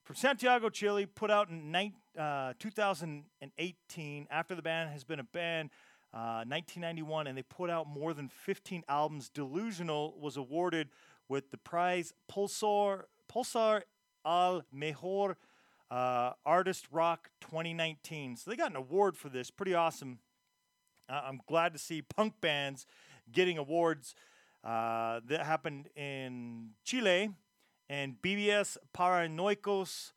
From 0.03 0.17
Santiago, 0.17 0.71
Chile, 0.71 1.05
put 1.07 1.31
out 1.31 1.51
in 1.51 1.71
nine, 1.71 1.93
uh, 2.19 2.55
2018 2.59 4.27
after 4.31 4.55
the 4.55 4.63
band 4.63 4.91
has 4.91 5.05
been 5.05 5.21
a 5.21 5.25
band 5.25 5.71
uh, 6.15 6.45
1991, 6.49 7.27
and 7.27 7.37
they 7.37 7.43
put 7.43 7.69
out 7.69 7.87
more 7.87 8.15
than 8.15 8.29
15 8.29 8.85
albums. 8.89 9.29
Delusional 9.29 10.15
was 10.19 10.37
awarded 10.39 10.89
with 11.29 11.51
the 11.51 11.59
prize 11.59 12.15
Pulsar 12.31 13.03
Pulsar 13.31 13.83
al 14.25 14.63
Mejor 14.73 15.37
uh, 15.91 16.33
Artist 16.45 16.87
Rock 16.91 17.31
2019. 17.41 18.37
So 18.37 18.51
they 18.51 18.57
got 18.57 18.71
an 18.71 18.77
award 18.77 19.17
for 19.17 19.29
this. 19.29 19.51
Pretty 19.51 19.75
awesome. 19.75 20.19
Uh, 21.09 21.23
I'm 21.25 21.41
glad 21.47 21.73
to 21.73 21.79
see 21.79 22.03
punk 22.03 22.35
bands 22.41 22.87
getting 23.33 23.59
awards. 23.59 24.15
Uh, 24.65 25.21
that 25.27 25.47
happened 25.47 25.89
in 25.95 26.71
Chile, 26.85 27.31
and 27.89 28.17
BBS 28.21 28.77
Paranoicos 28.95 30.13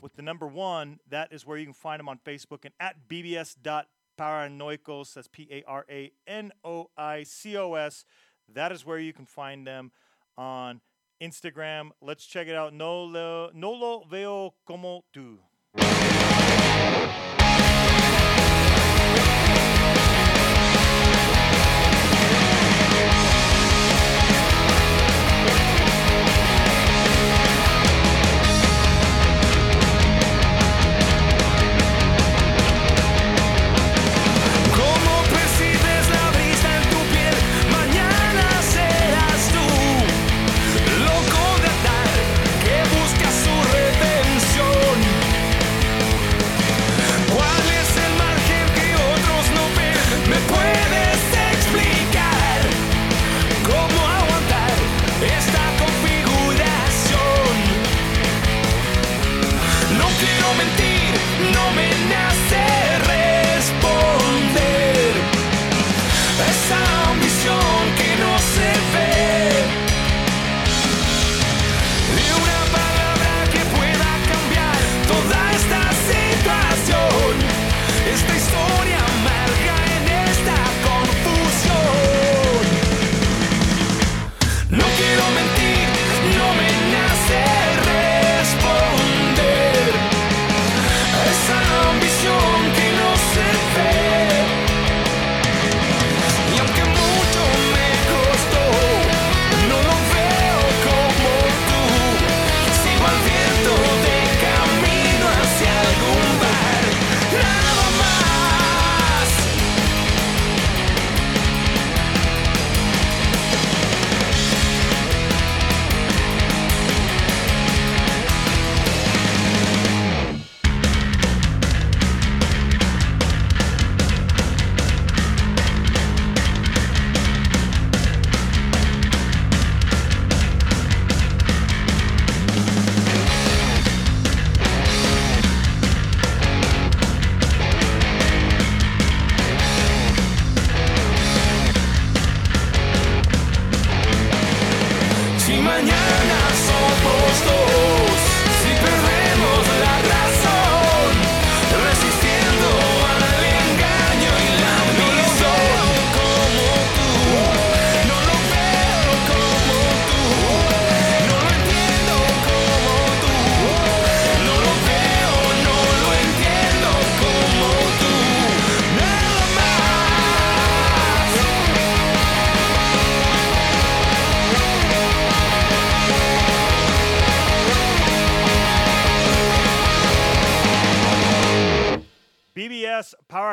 with 0.00 0.16
the 0.16 0.22
number 0.22 0.48
one. 0.48 0.98
That 1.08 1.32
is 1.32 1.46
where 1.46 1.58
you 1.58 1.66
can 1.66 1.74
find 1.74 2.00
them 2.00 2.08
on 2.08 2.18
Facebook 2.24 2.64
and 2.64 2.72
at 2.80 3.08
bbs.paranoicos. 3.08 5.14
That's 5.14 5.28
P 5.28 5.46
A 5.50 5.62
R 5.66 5.84
A 5.90 6.12
N 6.26 6.52
O 6.64 6.88
I 6.96 7.24
C 7.24 7.56
O 7.56 7.74
S. 7.74 8.06
That 8.52 8.72
is 8.72 8.86
where 8.86 8.98
you 8.98 9.12
can 9.12 9.26
find 9.26 9.66
them 9.66 9.92
on 10.36 10.80
Instagram. 11.24 11.90
Let's 12.00 12.26
check 12.26 12.48
it 12.48 12.54
out. 12.54 12.72
No 12.72 13.04
lo, 13.04 13.50
no 13.54 13.72
lo 13.72 14.04
veo 14.08 14.54
como 14.64 15.04
tú. 15.12 15.38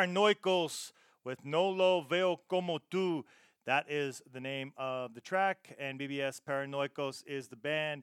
Paranoicos 0.01 0.93
with 1.23 1.45
No 1.45 1.69
Lo 1.69 2.01
Veo 2.01 2.39
Como 2.49 2.79
Tu. 2.89 3.23
That 3.67 3.85
is 3.87 4.23
the 4.33 4.39
name 4.39 4.73
of 4.75 5.13
the 5.13 5.21
track, 5.21 5.75
and 5.79 5.99
BBS 5.99 6.41
Paranoicos 6.41 7.23
is 7.27 7.49
the 7.49 7.55
band. 7.55 8.01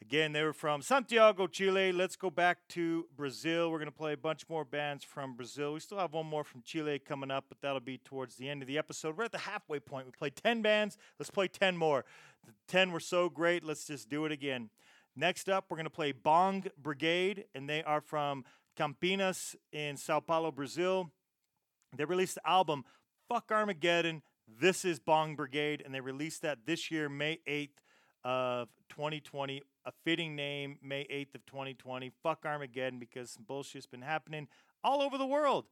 Again, 0.00 0.32
they 0.32 0.42
were 0.42 0.54
from 0.54 0.80
Santiago, 0.80 1.46
Chile. 1.46 1.92
Let's 1.92 2.16
go 2.16 2.30
back 2.30 2.66
to 2.70 3.04
Brazil. 3.14 3.70
We're 3.70 3.76
going 3.76 3.90
to 3.90 3.96
play 3.96 4.14
a 4.14 4.16
bunch 4.16 4.48
more 4.48 4.64
bands 4.64 5.04
from 5.04 5.36
Brazil. 5.36 5.74
We 5.74 5.80
still 5.80 5.98
have 5.98 6.14
one 6.14 6.24
more 6.24 6.44
from 6.44 6.62
Chile 6.62 6.98
coming 6.98 7.30
up, 7.30 7.44
but 7.50 7.60
that'll 7.60 7.80
be 7.80 7.98
towards 7.98 8.36
the 8.36 8.48
end 8.48 8.62
of 8.62 8.68
the 8.68 8.78
episode. 8.78 9.18
We're 9.18 9.24
at 9.24 9.32
the 9.32 9.38
halfway 9.38 9.80
point. 9.80 10.06
We 10.06 10.12
played 10.12 10.36
10 10.36 10.62
bands. 10.62 10.96
Let's 11.18 11.30
play 11.30 11.48
10 11.48 11.76
more. 11.76 12.06
The 12.46 12.52
10 12.68 12.90
were 12.90 13.00
so 13.00 13.28
great. 13.28 13.62
Let's 13.62 13.86
just 13.86 14.08
do 14.08 14.24
it 14.24 14.32
again. 14.32 14.70
Next 15.14 15.50
up, 15.50 15.66
we're 15.68 15.76
going 15.76 15.84
to 15.84 15.90
play 15.90 16.12
Bong 16.12 16.64
Brigade, 16.82 17.44
and 17.54 17.68
they 17.68 17.82
are 17.82 18.00
from 18.00 18.46
Campinas 18.78 19.54
in 19.72 19.98
Sao 19.98 20.20
Paulo, 20.20 20.50
Brazil. 20.50 21.10
They 21.96 22.04
released 22.04 22.36
the 22.36 22.48
album 22.48 22.84
Fuck 23.28 23.50
Armageddon. 23.50 24.22
This 24.46 24.84
is 24.84 24.98
Bong 24.98 25.36
Brigade, 25.36 25.82
and 25.84 25.94
they 25.94 26.00
released 26.00 26.42
that 26.42 26.66
this 26.66 26.90
year, 26.90 27.08
May 27.08 27.38
8th 27.48 27.70
of 28.22 28.68
2020. 28.90 29.62
A 29.86 29.92
fitting 30.04 30.34
name, 30.36 30.78
May 30.82 31.04
8th 31.04 31.36
of 31.36 31.46
2020. 31.46 32.10
Fuck 32.22 32.44
Armageddon 32.44 32.98
because 32.98 33.30
some 33.30 33.44
bullshit's 33.44 33.86
been 33.86 34.02
happening 34.02 34.48
all 34.82 35.02
over 35.02 35.18
the 35.18 35.26
world. 35.26 35.66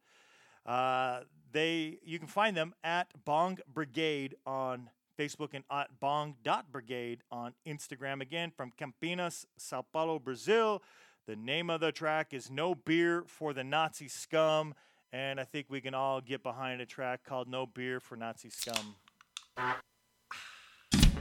Uh, 0.64 1.20
they 1.50 1.98
you 2.04 2.18
can 2.18 2.28
find 2.28 2.56
them 2.56 2.74
at 2.84 3.08
Bong 3.24 3.58
Brigade 3.72 4.36
on 4.46 4.90
Facebook 5.18 5.50
and 5.52 5.64
at 5.70 6.00
bong.brigade 6.00 7.22
on 7.30 7.54
Instagram. 7.66 8.20
Again, 8.20 8.50
from 8.50 8.72
Campinas, 8.72 9.44
Sao 9.56 9.82
Paulo, 9.92 10.18
Brazil. 10.18 10.82
The 11.26 11.36
name 11.36 11.70
of 11.70 11.80
the 11.80 11.92
track 11.92 12.32
is 12.32 12.50
No 12.50 12.74
Beer 12.74 13.24
for 13.26 13.52
the 13.52 13.62
Nazi 13.62 14.08
Scum. 14.08 14.74
And 15.12 15.38
I 15.38 15.44
think 15.44 15.66
we 15.68 15.82
can 15.82 15.94
all 15.94 16.22
get 16.22 16.42
behind 16.42 16.80
a 16.80 16.86
track 16.86 17.20
called 17.22 17.46
No 17.46 17.66
Beer 17.66 18.00
for 18.00 18.16
Nazi 18.16 18.48
Scum. 18.48 18.94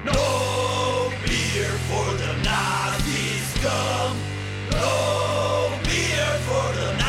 No 0.06 1.12
beer 1.26 1.70
for 1.90 2.14
the 2.16 2.34
Nazi 2.44 3.40
scum. 3.52 4.18
No 4.72 5.70
beer 5.84 6.40
for 6.48 6.74
the 6.74 7.01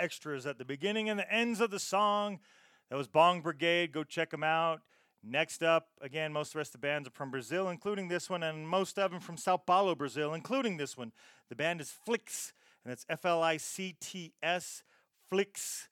extras 0.00 0.46
at 0.46 0.58
the 0.58 0.64
beginning 0.64 1.08
and 1.08 1.18
the 1.18 1.32
ends 1.32 1.60
of 1.60 1.70
the 1.70 1.78
song. 1.78 2.40
That 2.88 2.96
was 2.96 3.08
Bong 3.08 3.40
Brigade. 3.40 3.92
Go 3.92 4.02
check 4.02 4.30
them 4.30 4.42
out. 4.42 4.80
Next 5.22 5.62
up, 5.62 5.88
again, 6.00 6.32
most 6.32 6.48
of 6.48 6.52
the 6.54 6.58
rest 6.58 6.74
of 6.74 6.80
the 6.80 6.86
bands 6.86 7.06
are 7.06 7.12
from 7.12 7.30
Brazil, 7.30 7.68
including 7.68 8.08
this 8.08 8.30
one, 8.30 8.42
and 8.42 8.66
most 8.66 8.98
of 8.98 9.10
them 9.10 9.20
from 9.20 9.36
Sao 9.36 9.58
Paulo, 9.58 9.94
Brazil, 9.94 10.32
including 10.32 10.78
this 10.78 10.96
one. 10.96 11.12
The 11.50 11.56
band 11.56 11.82
is 11.82 11.90
Flicts, 11.90 12.54
and 12.84 12.92
it's 12.92 13.04
F 13.08 13.26
L 13.26 13.42
I 13.42 13.58
C 13.58 13.96
T 14.00 14.32
S, 14.42 14.82
Flicts. 15.28 15.88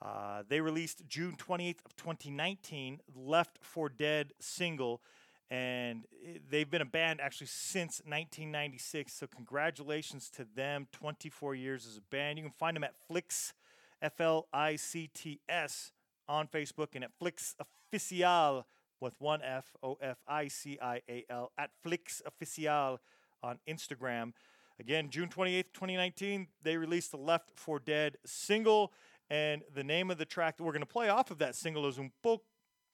Uh, 0.00 0.44
they 0.48 0.62
released 0.62 1.06
June 1.06 1.36
28th 1.36 1.84
of 1.84 1.94
2019, 1.96 3.00
Left 3.14 3.58
for 3.60 3.90
Dead 3.90 4.32
single, 4.40 5.02
and 5.50 6.04
they've 6.48 6.70
been 6.70 6.82
a 6.82 6.86
band 6.86 7.20
actually 7.20 7.48
since 7.48 8.00
1996. 8.04 9.12
So 9.12 9.26
congratulations 9.26 10.30
to 10.36 10.46
them, 10.54 10.86
24 10.92 11.54
years 11.56 11.86
as 11.86 11.96
a 11.96 12.02
band. 12.02 12.38
You 12.38 12.44
can 12.44 12.52
find 12.52 12.76
them 12.76 12.84
at 12.84 12.94
Flicts, 13.08 13.52
F 14.00 14.20
L 14.20 14.46
I 14.52 14.76
C 14.76 15.10
T 15.12 15.40
S, 15.48 15.92
on 16.28 16.46
Facebook 16.46 16.88
and 16.94 17.02
at 17.02 17.10
Flicts 17.18 17.56
Official 17.58 18.64
with 19.00 19.14
one 19.18 19.42
F 19.42 19.76
O 19.82 19.98
F 20.00 20.18
I 20.28 20.46
C 20.48 20.78
I 20.80 21.02
A 21.08 21.24
L 21.28 21.50
at 21.58 21.70
Flicts 21.82 22.22
Official 22.24 23.00
on 23.42 23.58
Instagram. 23.68 24.32
Again, 24.78 25.10
June 25.10 25.28
28th, 25.28 25.72
2019, 25.74 26.46
they 26.62 26.76
released 26.76 27.10
the 27.10 27.18
Left 27.18 27.50
for 27.54 27.78
Dead 27.78 28.16
single. 28.24 28.92
And 29.28 29.62
the 29.74 29.84
name 29.84 30.10
of 30.10 30.18
the 30.18 30.24
track 30.24 30.56
that 30.56 30.64
we're 30.64 30.72
going 30.72 30.80
to 30.80 30.86
play 30.86 31.08
off 31.08 31.30
of 31.30 31.38
that 31.38 31.54
single 31.54 31.86
is 31.86 31.98
Un, 31.98 32.10
po- 32.22 32.42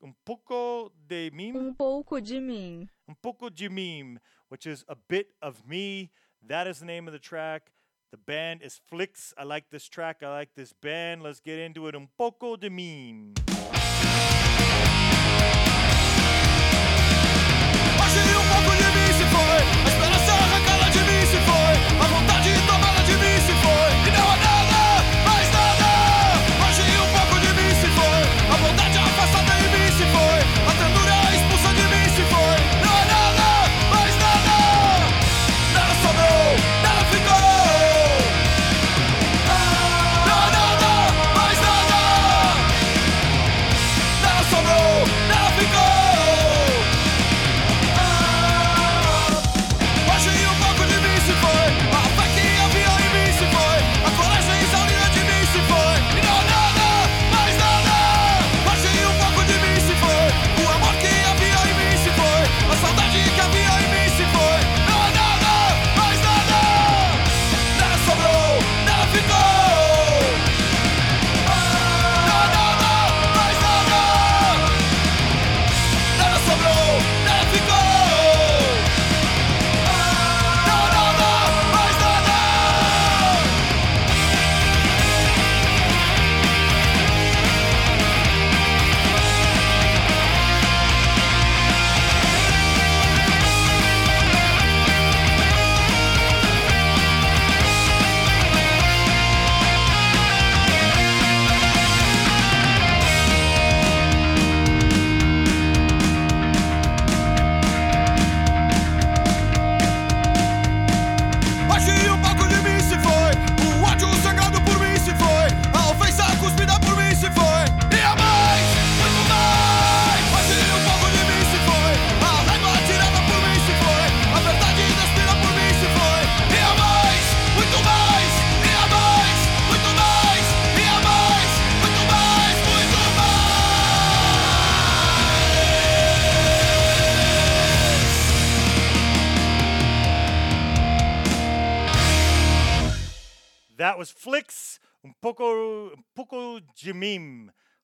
un 0.03 0.14
Poco 0.24 0.92
de 1.09 1.30
Mim. 1.30 1.57
Um 1.57 1.74
pouco 1.74 2.20
de 2.20 2.40
mim. 2.40 2.88
Un 3.09 3.14
Poco 3.22 3.49
de 3.49 3.68
Mim, 3.68 4.18
which 4.49 4.66
is 4.66 4.84
a 4.88 4.94
bit 4.94 5.28
of 5.40 5.66
me. 5.66 6.11
That 6.47 6.66
is 6.66 6.80
the 6.80 6.86
name 6.86 7.07
of 7.09 7.12
the 7.12 7.18
track. 7.18 7.72
The 8.11 8.18
band 8.18 8.62
is 8.62 8.80
Flicts. 8.88 9.34
I 9.36 9.44
like 9.44 9.70
this 9.70 9.88
track. 9.88 10.22
I 10.22 10.28
like 10.28 10.51
this 10.55 10.72
band. 10.72 11.22
Let's 11.22 11.40
get 11.40 11.59
into 11.59 11.88
it. 11.88 11.94
Un 11.94 12.09
Poco 12.16 12.57
de 12.57 12.70
Mim. 12.70 13.34
Hoje 17.99 18.45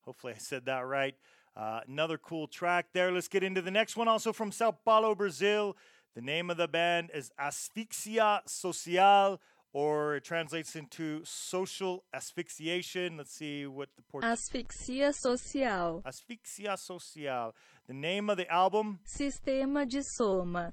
Hopefully 0.04 0.34
I 0.34 0.38
said 0.38 0.66
that 0.66 0.80
right. 0.86 1.14
Uh, 1.56 1.80
another 1.86 2.18
cool 2.18 2.46
track 2.48 2.86
there. 2.92 3.12
Let's 3.12 3.28
get 3.28 3.42
into 3.42 3.62
the 3.62 3.70
next 3.70 3.96
one, 3.96 4.08
also 4.08 4.32
from 4.32 4.52
Sao 4.52 4.70
Paulo, 4.72 5.14
Brazil. 5.14 5.76
The 6.14 6.20
name 6.22 6.50
of 6.50 6.56
the 6.56 6.68
band 6.68 7.10
is 7.14 7.30
Asfixia 7.40 8.40
Social, 8.46 9.40
or 9.72 10.16
it 10.16 10.24
translates 10.24 10.74
into 10.76 11.22
social 11.24 12.04
asphyxiation. 12.12 13.16
Let's 13.16 13.32
see 13.34 13.66
what 13.66 13.90
the 13.96 14.02
port- 14.02 14.24
Asfixia 14.24 15.14
social. 15.14 16.02
Asfixia 16.06 16.78
Social. 16.78 17.54
The 17.86 17.94
name 17.94 18.28
of 18.30 18.36
the 18.36 18.50
album, 18.50 19.00
Sistema 19.06 19.88
de 19.88 20.02
soma. 20.02 20.72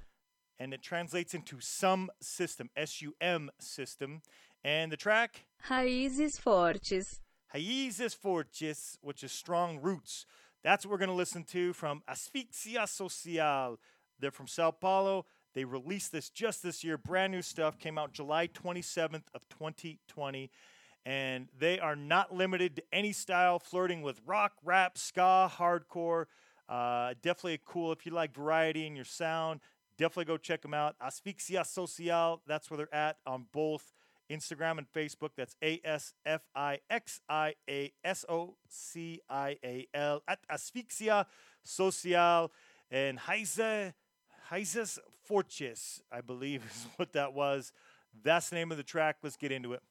and 0.60 0.74
it 0.74 0.82
translates 0.82 1.34
into 1.34 1.60
some 1.62 2.10
system, 2.22 2.70
S 2.76 3.02
U 3.02 3.16
M 3.22 3.50
system. 3.60 4.22
And 4.64 4.92
the 4.92 4.98
track, 4.98 5.46
Raízes 5.70 6.40
fortes. 6.40 7.22
Raízes 7.54 8.16
Fortes, 8.16 8.98
which 9.02 9.24
is 9.24 9.32
strong 9.32 9.80
roots. 9.82 10.26
That's 10.64 10.86
what 10.86 10.92
we're 10.92 10.98
going 10.98 11.10
to 11.10 11.16
listen 11.16 11.44
to 11.46 11.74
from 11.74 12.04
Asfixia 12.10 12.88
Social. 12.88 13.80
They're 14.20 14.32
from 14.32 14.48
Sao 14.48 14.72
Paulo. 14.72 15.26
They 15.54 15.64
released 15.64 16.12
this 16.12 16.30
just 16.30 16.62
this 16.62 16.84
year. 16.84 16.98
Brand 16.98 17.32
new 17.32 17.42
stuff 17.42 17.80
came 17.80 17.98
out 17.98 18.14
July 18.14 18.48
27th 18.48 19.24
of 19.34 19.48
2020. 19.50 20.52
And 21.06 21.48
they 21.58 21.80
are 21.80 21.96
not 21.96 22.34
limited 22.34 22.76
to 22.76 22.84
any 22.92 23.14
style, 23.14 23.58
flirting 23.58 24.02
with 24.02 24.22
rock, 24.26 24.54
rap, 24.64 24.98
ska, 24.98 25.50
hardcore. 25.56 26.26
Uh, 26.68 27.14
definitely 27.24 27.60
cool 27.66 27.92
if 27.92 28.06
you 28.06 28.12
like 28.12 28.36
variety 28.36 28.86
in 28.86 28.96
your 28.96 29.06
sound. 29.06 29.62
Definitely 29.98 30.26
go 30.26 30.38
check 30.38 30.62
them 30.62 30.74
out. 30.74 30.96
Asfixia 31.00 31.66
Social. 31.66 32.42
That's 32.46 32.70
where 32.70 32.78
they're 32.78 32.94
at 32.94 33.18
on 33.26 33.46
both 33.52 33.94
Instagram 34.32 34.78
and 34.78 34.88
Facebook. 34.92 35.30
That's 35.36 35.56
A 35.64 35.82
S 35.84 36.14
F 36.26 36.42
I 36.56 36.80
X 36.90 37.22
I 37.30 37.56
A 37.70 37.92
S 38.04 38.26
O 38.30 38.56
C 38.68 39.22
I 39.30 39.58
A 39.64 39.88
L 39.94 40.22
at 40.28 40.40
Asfixia 40.52 41.26
Social 41.64 42.52
and 42.92 43.20
Heise 43.20 43.94
Heises 44.52 44.98
Fortes, 45.24 46.02
I 46.12 46.22
believe 46.22 46.64
is 46.70 46.88
what 46.96 47.14
that 47.14 47.34
was. 47.34 47.72
That's 48.24 48.50
the 48.50 48.56
name 48.56 48.72
of 48.72 48.78
the 48.78 48.84
track. 48.84 49.18
Let's 49.22 49.38
get 49.38 49.52
into 49.52 49.74
it. 49.74 49.82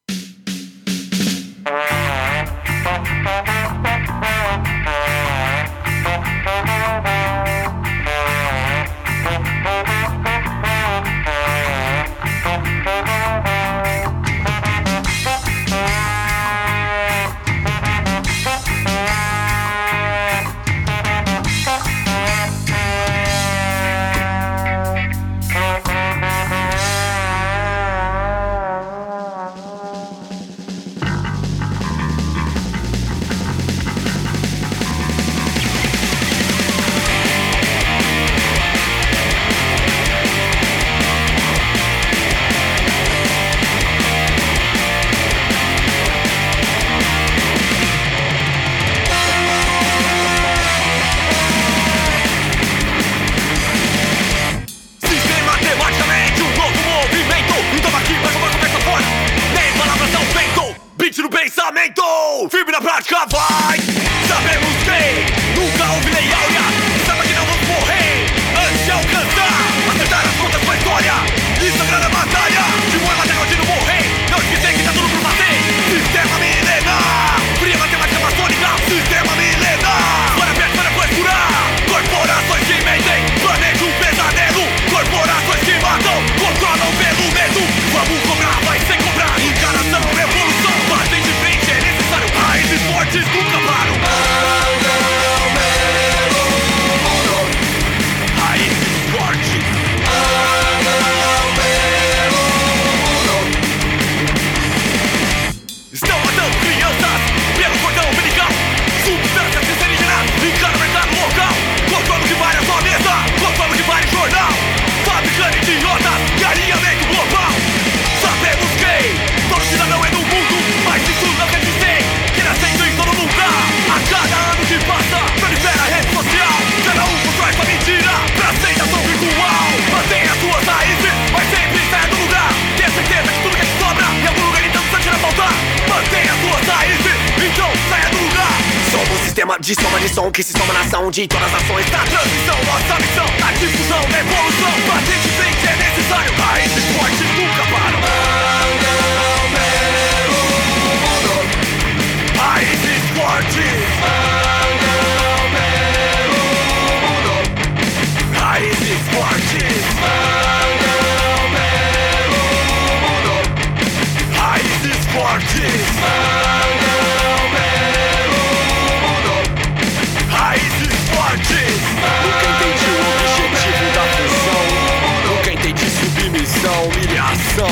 O. 177.60 177.66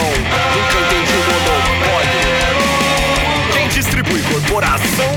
Quem 3.52 3.68
distribui 3.68 4.20
corporação? 4.22 5.12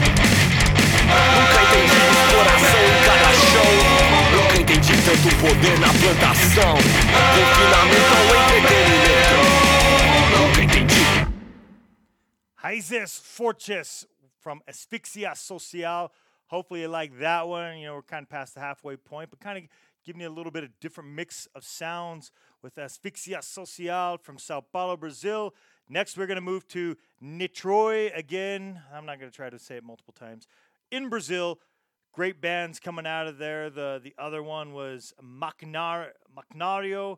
Nunca 1.09 1.59
entendi 1.63 1.99
exploração 2.11 2.81
em 2.85 2.97
cada. 3.05 3.29
Nunca 4.31 4.55
entendi 4.61 4.93
tanto 5.03 5.29
poder 5.41 5.79
na 5.79 5.89
plantação. 5.89 6.75
Confinamento 7.35 8.13
ao 8.15 8.25
entretenimento. 8.57 9.37
Nunca 10.37 10.61
entendi. 10.61 11.05
Raízes 12.55 13.17
Fortes 13.17 14.05
from 14.39 14.61
Asfixia 14.67 15.35
Social. 15.35 16.11
Hopefully 16.47 16.81
you 16.81 16.89
like 16.89 17.15
that 17.19 17.47
one. 17.47 17.79
You 17.79 17.87
know, 17.87 17.95
we're 17.95 18.03
kind 18.03 18.23
of 18.23 18.29
past 18.29 18.53
the 18.53 18.59
halfway 18.59 18.97
point, 18.97 19.29
but 19.31 19.39
kind 19.39 19.57
of 19.57 19.63
giving 20.03 20.21
you 20.21 20.27
a 20.27 20.35
little 20.35 20.51
bit 20.51 20.63
of 20.63 20.69
different 20.79 21.09
mix 21.11 21.47
of 21.55 21.63
sounds 21.63 22.31
with 22.61 22.75
Asfixia 22.75 23.43
Social 23.43 24.17
from 24.17 24.37
Sao 24.37 24.61
Paulo, 24.61 24.97
Brazil. 24.97 25.53
Next, 25.87 26.17
we're 26.17 26.27
going 26.27 26.35
to 26.35 26.41
move 26.41 26.67
to 26.69 26.95
Nitroy 27.21 28.11
again. 28.13 28.81
I'm 28.93 29.05
not 29.05 29.19
going 29.19 29.31
to 29.31 29.35
try 29.35 29.49
to 29.49 29.59
say 29.59 29.77
it 29.77 29.83
multiple 29.83 30.13
times. 30.13 30.47
In 30.91 31.09
Brazil, 31.09 31.59
great 32.13 32.41
bands 32.41 32.79
coming 32.79 33.05
out 33.07 33.27
of 33.27 33.37
there. 33.37 33.69
The 33.69 33.99
the 34.03 34.13
other 34.17 34.43
one 34.43 34.73
was 34.73 35.13
Macnar- 35.23 36.11
Makhnario, 36.35 37.17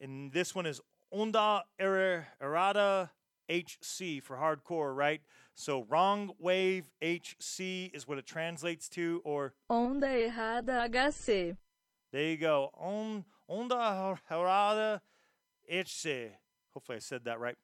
and 0.00 0.32
this 0.32 0.54
one 0.54 0.66
is 0.66 0.80
Onda 1.14 1.62
Era- 1.78 2.26
Errada 2.42 3.10
HC 3.48 4.20
for 4.22 4.36
hardcore, 4.36 4.94
right? 4.94 5.20
So 5.54 5.84
wrong 5.88 6.32
wave 6.38 6.90
HC 7.02 7.90
is 7.92 8.06
what 8.06 8.18
it 8.18 8.26
translates 8.26 8.88
to, 8.90 9.20
or 9.24 9.54
Onda 9.70 10.30
errada 10.30 10.88
HC. 10.88 11.56
there 12.12 12.22
you 12.24 12.36
go. 12.36 12.70
On 12.74 13.24
Onda 13.50 14.18
Errada 14.30 15.00
HC. 15.68 16.32
Hopefully 16.72 16.96
I 16.96 17.00
said 17.00 17.24
that 17.24 17.40
right. 17.40 17.56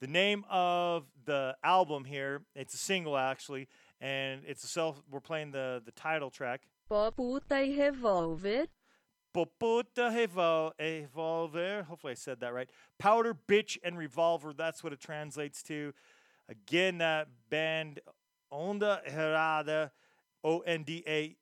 The 0.00 0.06
name 0.06 0.44
of 0.50 1.04
the 1.24 1.56
album 1.62 2.04
here, 2.04 2.42
it's 2.54 2.74
a 2.74 2.78
single 2.78 3.16
actually, 3.16 3.68
and 4.00 4.42
it's 4.46 4.64
a 4.64 4.66
self 4.68 5.02
we're 5.10 5.20
playing 5.20 5.52
the 5.52 5.82
the 5.84 5.92
title 5.92 6.30
track. 6.30 6.62
Pó 6.90 7.14
puta 7.14 7.62
e 7.62 7.76
revólver. 7.76 8.66
Poputa 9.34 10.10
Revol- 10.10 10.72
Revolver. 10.78 11.84
Hopefully 11.84 12.10
I 12.10 12.14
said 12.14 12.40
that 12.40 12.52
right. 12.52 12.68
Powder, 12.98 13.34
Bitch, 13.34 13.78
and 13.82 13.96
Revolver. 13.96 14.52
That's 14.52 14.84
what 14.84 14.92
it 14.92 15.00
translates 15.00 15.62
to. 15.64 15.94
Again, 16.48 16.98
that 16.98 17.28
band 17.48 18.00
Onda 18.52 19.00
Errada, 19.08 19.90
O 20.44 20.60
N 20.60 20.82
D 20.82 21.02
A 21.06 21.34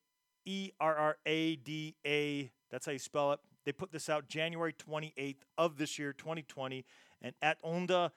E 0.45 0.71
R 0.79 0.95
R 0.95 1.17
A 1.25 1.55
D 1.57 1.95
A. 2.05 2.51
That's 2.69 2.85
how 2.85 2.93
you 2.93 2.99
spell 2.99 3.33
it. 3.33 3.39
They 3.65 3.71
put 3.71 3.91
this 3.91 4.09
out 4.09 4.27
January 4.27 4.73
28th 4.73 5.43
of 5.57 5.77
this 5.77 5.99
year, 5.99 6.13
2020, 6.13 6.85
and 7.21 7.33
at 7.41 7.61
Onda 7.63 8.11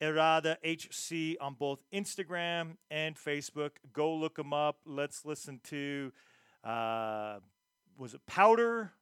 Errada 0.00 0.56
HC 0.62 1.36
on 1.40 1.54
both 1.54 1.80
Instagram 1.92 2.76
and 2.90 3.16
Facebook. 3.16 3.70
Go 3.92 4.14
look 4.14 4.36
them 4.36 4.52
up. 4.52 4.78
Let's 4.84 5.24
listen 5.24 5.60
to, 5.64 6.12
uh, 6.62 7.38
was 7.96 8.14
it 8.14 8.20
Powder? 8.26 8.92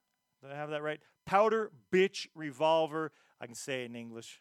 Did 0.43 0.53
I 0.53 0.57
have 0.57 0.70
that 0.70 0.82
right? 0.82 1.01
Powder 1.26 1.72
Bitch 1.93 2.28
Revolver. 2.35 3.12
I 3.41 3.47
can 3.47 3.55
say 3.55 3.82
it 3.82 3.87
in 3.87 3.97
English. 3.97 4.41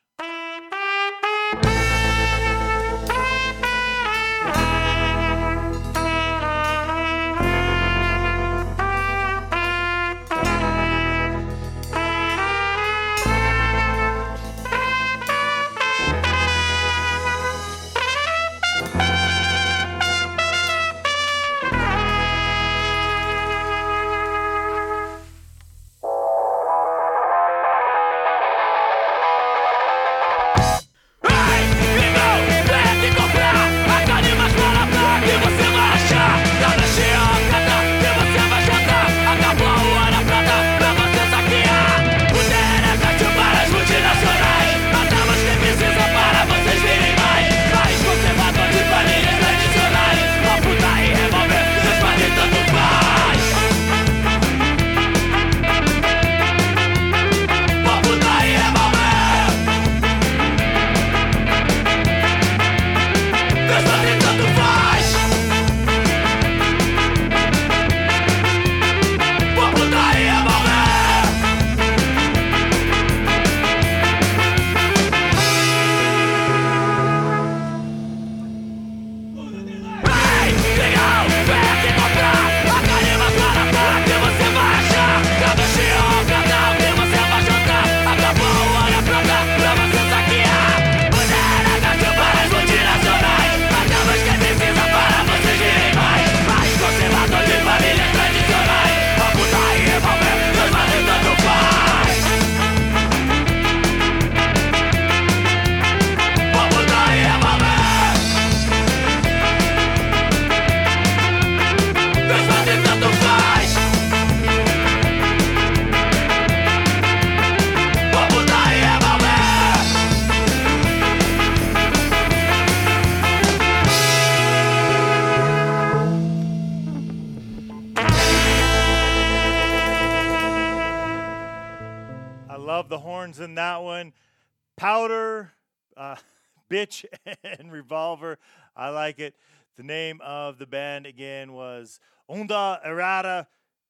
Was 141.84 142.00
Onda 142.32 142.80
Errada 142.86 143.48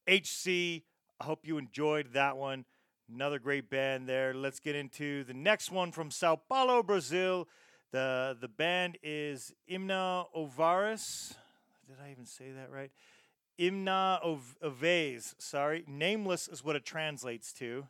HC. 0.08 0.84
I 1.20 1.26
hope 1.26 1.42
you 1.44 1.60
enjoyed 1.60 2.14
that 2.14 2.38
one. 2.38 2.66
Another 3.08 3.38
great 3.38 3.70
band 3.70 4.10
there. 4.10 4.34
Let's 4.34 4.60
get 4.60 4.76
into 4.76 5.24
the 5.26 5.36
next 5.36 5.72
one 5.72 5.92
from 5.92 6.10
Sao 6.10 6.36
Paulo, 6.36 6.82
Brazil. 6.82 7.48
The 7.92 8.36
the 8.42 8.48
band 8.48 8.98
is 9.04 9.54
Imna 9.68 10.26
Ovaris. 10.36 11.36
Did 11.88 11.98
I 12.04 12.10
even 12.10 12.26
say 12.26 12.46
that 12.52 12.72
right? 12.72 12.90
Imna 13.60 14.20
Oves. 14.24 15.36
Sorry, 15.38 15.84
nameless 15.88 16.48
is 16.48 16.64
what 16.64 16.76
it 16.76 16.84
translates 16.84 17.54
to. 17.54 17.86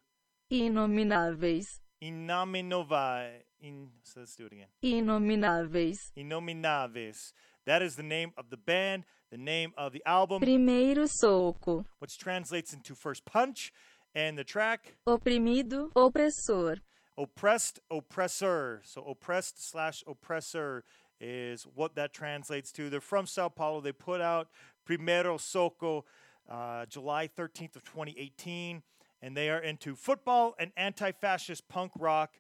Inomináveis. 0.52 1.80
Inaminavi. 2.04 3.30
In, 3.62 3.88
so 4.04 4.20
let's 4.20 4.36
do 4.36 4.48
it 4.48 4.52
again. 4.52 4.68
Inomináveis. 4.84 6.12
Inominaves. 6.18 7.32
That 7.66 7.82
is 7.82 7.96
the 7.96 8.04
name 8.04 8.34
of 8.38 8.50
the 8.50 8.58
band, 8.58 9.06
the 9.34 9.40
name 9.40 9.74
of 9.76 9.94
the 9.94 10.04
album, 10.06 10.40
Primeiro 10.40 11.06
soco. 11.06 11.86
which 11.98 12.20
translates 12.20 12.72
into 12.72 12.94
first 12.94 13.26
punch, 13.26 13.74
and 14.14 14.38
the 14.38 14.44
track 14.44 14.94
Oprimido, 15.08 15.92
opressor. 15.94 16.78
oppressed, 17.18 17.80
oppressor. 17.90 18.82
So 18.86 19.02
oppressed 19.04 19.68
slash 19.72 20.04
oppressor 20.06 20.84
is 21.20 21.64
what 21.64 21.96
that 21.96 22.14
translates 22.14 22.72
to. 22.74 22.92
They're 22.92 23.02
from 23.02 23.26
Sao 23.26 23.50
Paulo. 23.50 23.82
They 23.82 23.92
put 23.92 24.22
out 24.22 24.50
Primero 24.86 25.38
Soco 25.40 26.04
uh, 26.48 26.86
July 26.86 27.28
13th 27.28 27.76
of 27.76 27.84
2018, 27.86 28.84
and 29.24 29.36
they 29.36 29.50
are 29.50 29.60
into 29.64 29.96
football 29.96 30.54
and 30.60 30.72
anti-fascist 30.78 31.68
punk 31.68 31.92
rock. 31.98 32.34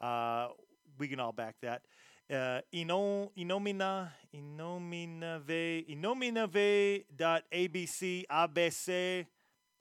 Uh, 0.00 0.50
we 0.96 1.08
can 1.08 1.18
all 1.18 1.32
back 1.32 1.56
that. 1.62 1.82
Uh, 2.28 2.60
ino, 2.74 3.30
inomina, 3.38 4.10
inominave, 4.34 5.86
inominave.abc, 5.88 8.24
ABC 8.28 9.26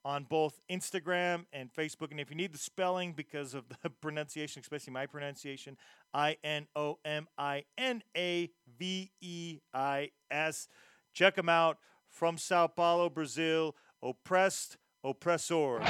on 0.05 0.25
both 0.25 0.59
Instagram 0.71 1.45
and 1.51 1.73
Facebook. 1.73 2.11
And 2.11 2.19
if 2.19 2.29
you 2.29 2.35
need 2.35 2.53
the 2.53 2.59
spelling 2.59 3.13
because 3.13 3.55
of 3.55 3.63
the 3.69 3.89
pronunciation, 4.01 4.61
especially 4.61 4.93
my 4.93 5.07
pronunciation, 5.07 5.75
I 6.13 6.37
N 6.43 6.67
O 6.75 6.99
M 7.03 7.27
I 7.35 7.63
N 7.79 8.03
A 8.15 8.51
V 8.77 9.11
E 9.21 9.59
I 9.73 10.11
S. 10.29 10.67
Check 11.13 11.35
them 11.35 11.49
out 11.49 11.79
from 12.07 12.37
Sao 12.37 12.67
Paulo, 12.67 13.09
Brazil. 13.09 13.75
Oppressed, 14.03 14.77
oppressor. 15.03 15.81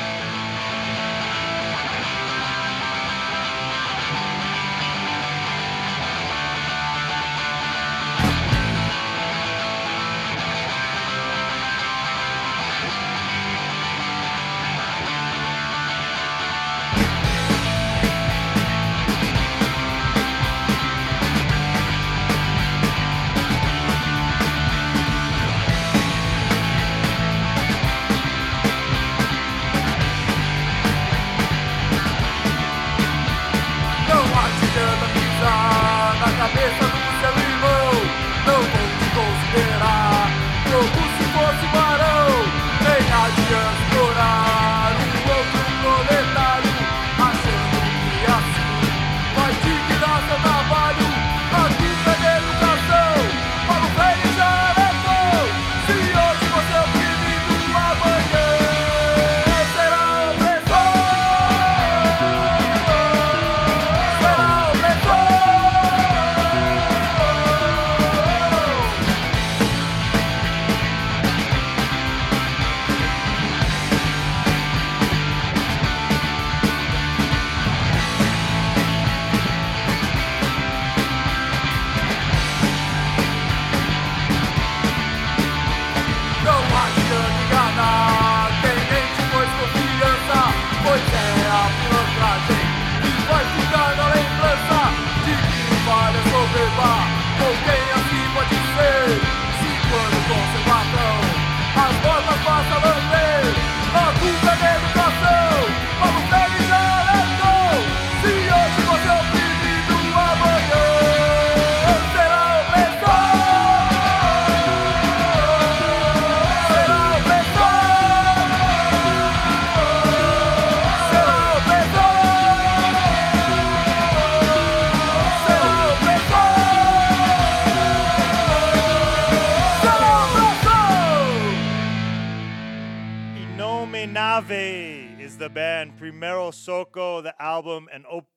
Inominave 134.35 135.21
is 135.21 135.37
the 135.37 135.47
band. 135.47 135.97
Primero 135.97 136.51
Soco, 136.51 137.23
the 137.23 137.33
album, 137.41 137.87
and 137.93 138.05
op- 138.05 138.27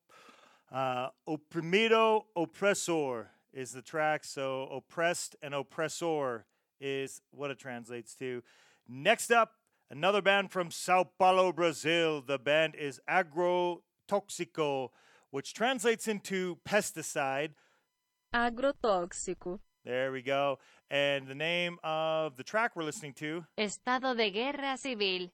uh, 0.71 1.09
Oprimido 1.29 2.23
Opressor 2.37 3.27
is 3.53 3.73
the 3.73 3.83
track. 3.83 4.23
So 4.23 4.69
oppressed 4.71 5.35
and 5.43 5.55
oppressor 5.55 6.45
is 6.81 7.21
what 7.33 7.51
it 7.51 7.59
translates 7.59 8.15
to. 8.17 8.45
Next 8.89 9.33
up, 9.33 9.55
another 9.91 10.23
band 10.23 10.53
from 10.53 10.71
Sao 10.71 11.03
Paulo, 11.19 11.53
Brazil. 11.53 12.23
The 12.23 12.39
band 12.39 12.77
is 12.77 13.01
Agrotoxico, 13.11 14.91
which 15.31 15.53
translates 15.53 16.07
into 16.07 16.59
pesticide. 16.65 17.55
Agrotóxico. 18.33 19.59
There 19.85 20.13
we 20.13 20.23
go. 20.23 20.61
And 20.91 21.27
the 21.27 21.35
name 21.35 21.79
of 21.83 22.37
the 22.37 22.45
track 22.45 22.77
we're 22.77 22.85
listening 22.85 23.15
to 23.15 23.47
Estado 23.59 24.15
de 24.15 24.31
guerra 24.31 24.77
civil. 24.77 25.31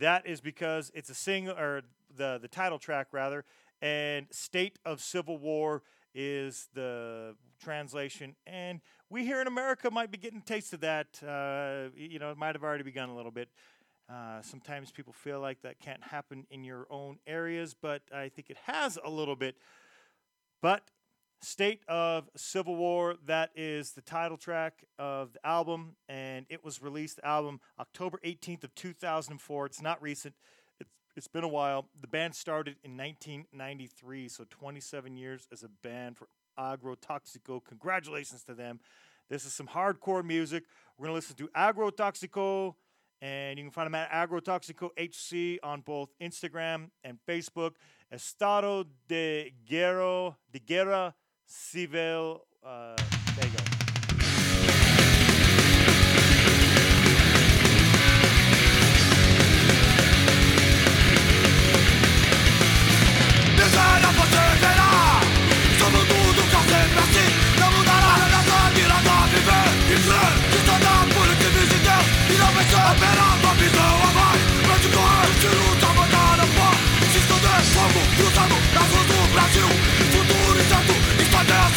That 0.00 0.26
is 0.26 0.40
because 0.40 0.90
it's 0.94 1.10
a 1.10 1.14
single, 1.14 1.56
or 1.56 1.82
the 2.14 2.38
the 2.40 2.48
title 2.48 2.78
track 2.78 3.08
rather, 3.12 3.44
and 3.80 4.26
"State 4.30 4.78
of 4.84 5.00
Civil 5.00 5.38
War" 5.38 5.82
is 6.14 6.68
the 6.74 7.34
translation. 7.62 8.34
And 8.46 8.80
we 9.08 9.24
here 9.24 9.40
in 9.40 9.46
America 9.46 9.90
might 9.90 10.10
be 10.10 10.18
getting 10.18 10.38
a 10.40 10.42
taste 10.42 10.72
of 10.72 10.80
that. 10.80 11.22
Uh, 11.22 11.90
you 11.96 12.18
know, 12.18 12.30
it 12.30 12.36
might 12.36 12.54
have 12.54 12.62
already 12.62 12.84
begun 12.84 13.08
a 13.08 13.16
little 13.16 13.30
bit. 13.30 13.48
Uh, 14.08 14.42
sometimes 14.42 14.90
people 14.90 15.12
feel 15.12 15.40
like 15.40 15.62
that 15.62 15.80
can't 15.80 16.02
happen 16.02 16.46
in 16.50 16.64
your 16.64 16.86
own 16.90 17.18
areas, 17.26 17.74
but 17.80 18.02
I 18.12 18.28
think 18.28 18.50
it 18.50 18.58
has 18.64 18.98
a 19.02 19.08
little 19.08 19.36
bit. 19.36 19.56
But 20.60 20.82
State 21.44 21.82
of 21.88 22.28
Civil 22.36 22.76
War, 22.76 23.16
that 23.26 23.50
is 23.56 23.92
the 23.92 24.00
title 24.00 24.36
track 24.36 24.84
of 24.96 25.32
the 25.32 25.44
album, 25.44 25.96
and 26.08 26.46
it 26.48 26.64
was 26.64 26.80
released, 26.80 27.18
album, 27.24 27.60
October 27.80 28.20
18th 28.24 28.62
of 28.62 28.74
2004. 28.76 29.66
It's 29.66 29.82
not 29.82 30.00
recent. 30.00 30.36
It's, 30.78 30.90
it's 31.16 31.26
been 31.26 31.42
a 31.42 31.48
while. 31.48 31.88
The 32.00 32.06
band 32.06 32.36
started 32.36 32.76
in 32.84 32.96
1993, 32.96 34.28
so 34.28 34.44
27 34.50 35.16
years 35.16 35.48
as 35.52 35.64
a 35.64 35.68
band 35.68 36.16
for 36.16 36.28
Agrotoxico. 36.56 37.60
Congratulations 37.64 38.44
to 38.44 38.54
them. 38.54 38.78
This 39.28 39.44
is 39.44 39.52
some 39.52 39.66
hardcore 39.66 40.24
music. 40.24 40.62
We're 40.96 41.08
to 41.08 41.12
listen 41.12 41.34
to 41.36 41.48
Agrotoxico, 41.48 42.76
and 43.20 43.58
you 43.58 43.64
can 43.64 43.72
find 43.72 43.86
them 43.86 43.96
at 43.96 44.12
Agrotoxico 44.12 44.90
HC 44.96 45.58
on 45.64 45.80
both 45.80 46.10
Instagram 46.22 46.90
and 47.02 47.18
Facebook. 47.28 47.72
Estado 48.12 48.84
de 49.08 49.52
Guerra, 49.66 50.36
de 50.52 50.60
Guerra 50.60 51.14
Civil. 51.52 52.46
Uh, 52.64 52.96
there 53.36 53.46
you 53.46 53.52
go. 53.52 53.81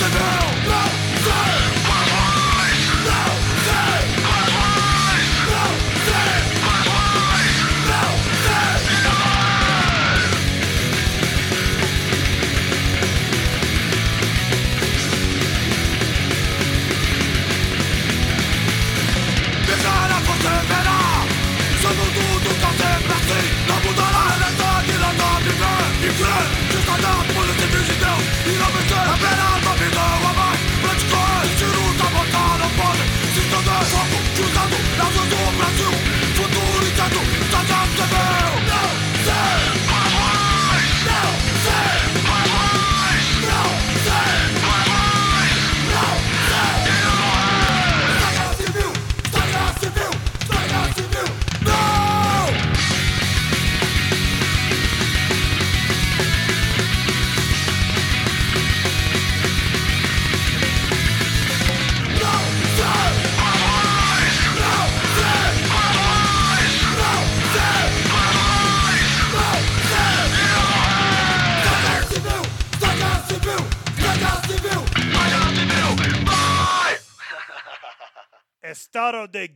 Civil, 0.06 0.22
no, 0.68 1.65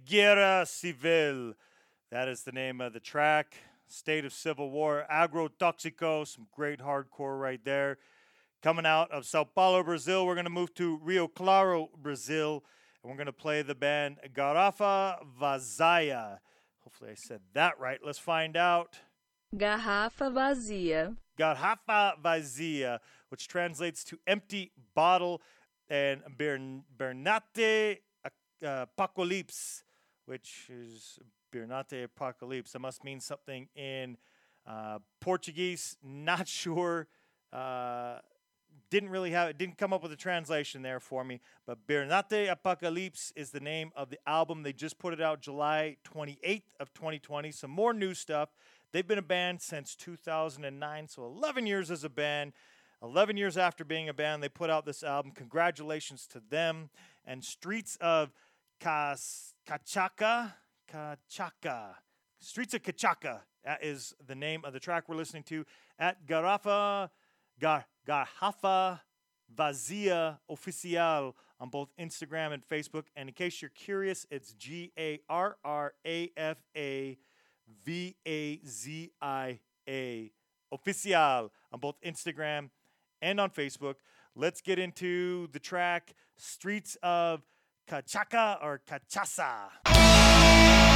Guerra 0.10 0.65
Civil. 0.65 1.53
That 2.10 2.27
is 2.27 2.41
the 2.41 2.52
name 2.52 2.81
of 2.81 2.94
the 2.94 2.99
track. 2.99 3.56
State 3.88 4.26
of 4.26 4.34
Civil 4.34 4.72
War. 4.72 5.06
Agrotoxico. 5.11 6.26
Some 6.26 6.48
great 6.52 6.80
hardcore 6.80 7.40
right 7.40 7.64
there. 7.64 7.99
Coming 8.64 8.88
out 8.88 9.11
of 9.11 9.26
Sao 9.26 9.44
Paulo, 9.44 9.84
Brazil, 9.84 10.26
we're 10.26 10.34
going 10.34 10.45
to 10.45 10.49
move 10.49 10.73
to 10.76 10.99
Rio 11.03 11.27
Claro, 11.27 11.90
Brazil, 11.95 12.64
and 13.03 13.11
we're 13.11 13.18
going 13.18 13.27
to 13.27 13.31
play 13.31 13.61
the 13.61 13.76
band 13.76 14.18
Garrafa 14.34 15.18
Vazia. 15.40 16.40
Hopefully, 16.80 17.11
I 17.11 17.15
said 17.15 17.41
that 17.53 17.80
right. 17.80 17.99
Let's 18.03 18.19
find 18.19 18.57
out. 18.57 18.98
Garrafa 19.56 20.34
vazia. 20.34 21.15
Garrafa 21.38 22.19
Vazia, 22.22 22.99
which 23.30 23.48
translates 23.48 24.03
to 24.06 24.19
empty 24.27 24.72
bottle, 24.95 25.41
and 25.88 26.22
Bern- 26.38 26.84
Bernate 26.98 28.02
uh, 28.26 28.86
Apocalypse, 28.91 29.84
which 30.30 30.69
is 30.69 31.18
Bernate 31.51 32.03
Apocalypse. 32.03 32.73
That 32.73 32.80
must 32.80 33.03
mean 33.03 33.19
something 33.19 33.68
in 33.76 34.15
uh, 34.68 34.99
Portuguese. 35.19 35.97
Not 36.03 36.47
sure. 36.47 37.07
Uh, 37.51 38.19
didn't 38.91 39.10
really 39.10 39.31
have 39.31 39.49
it 39.49 39.57
didn't 39.57 39.77
come 39.77 39.93
up 39.93 40.01
with 40.01 40.11
a 40.11 40.15
translation 40.15 40.81
there 40.81 40.99
for 40.99 41.23
me 41.23 41.39
but 41.68 41.85
bernate 41.85 42.47
apocalypse 42.49 43.31
is 43.35 43.51
the 43.51 43.60
name 43.60 43.91
of 43.95 44.10
the 44.10 44.18
album 44.27 44.64
they 44.64 44.73
just 44.73 44.97
put 44.97 45.14
it 45.14 45.22
out 45.22 45.41
july 45.41 45.97
28th 46.11 46.64
of 46.80 46.91
2020 46.93 47.51
some 47.51 47.69
more 47.69 47.93
new 47.93 48.15
stuff 48.15 48.49
they've 48.91 49.07
been 49.07 49.19
a 49.19 49.23
band 49.23 49.61
since 49.61 49.95
2009 49.95 51.07
so 51.07 51.23
11 51.23 51.68
years 51.68 51.91
as 51.91 52.03
a 52.03 52.10
band 52.10 52.53
11 53.03 53.38
years 53.38 53.57
after 53.57 53.84
being 53.84 54.10
a 54.10 54.14
band 54.14 54.41
they 54.41 54.49
put 54.49 54.69
out 54.72 54.85
this 54.85 55.03
album 55.03 55.31
congratulations 55.31 56.26
to 56.26 56.41
them 56.49 56.89
and 57.26 57.43
streets 57.43 57.97
of 58.01 58.31
Cas- 58.80 59.53
Cachaca 59.69 60.53
Cachaca 60.91 61.93
Streets 62.39 62.73
of 62.73 62.81
Cachaca 62.81 63.41
that 63.63 63.83
is 63.83 64.15
the 64.25 64.33
name 64.33 64.65
of 64.65 64.73
the 64.73 64.79
track 64.79 65.07
we're 65.07 65.15
listening 65.15 65.43
to 65.43 65.63
at 65.99 66.25
Garafa, 66.25 67.11
Gar- 67.59 67.85
Garrafa 68.07 69.01
Vazia 69.55 70.39
Oficial 70.49 71.33
on 71.59 71.69
both 71.69 71.89
Instagram 71.99 72.51
and 72.51 72.67
Facebook. 72.67 73.03
And 73.15 73.29
in 73.29 73.35
case 73.35 73.61
you're 73.61 73.69
curious, 73.69 74.25
it's 74.31 74.53
G 74.53 74.91
A 74.97 75.19
R 75.29 75.57
R 75.63 75.93
A 76.03 76.31
F 76.35 76.57
A 76.75 77.19
V 77.85 78.15
A 78.27 78.59
Z 78.65 79.11
I 79.21 79.59
A 79.87 80.31
Oficial 80.73 81.51
on 81.71 81.79
both 81.79 82.01
Instagram 82.01 82.71
and 83.21 83.39
on 83.39 83.51
Facebook. 83.51 83.95
Let's 84.35 84.61
get 84.61 84.79
into 84.79 85.47
the 85.51 85.59
track 85.59 86.15
Streets 86.37 86.97
of 87.03 87.43
Cachaca 87.90 88.60
or 88.61 88.82
Cachaça. 88.86 90.89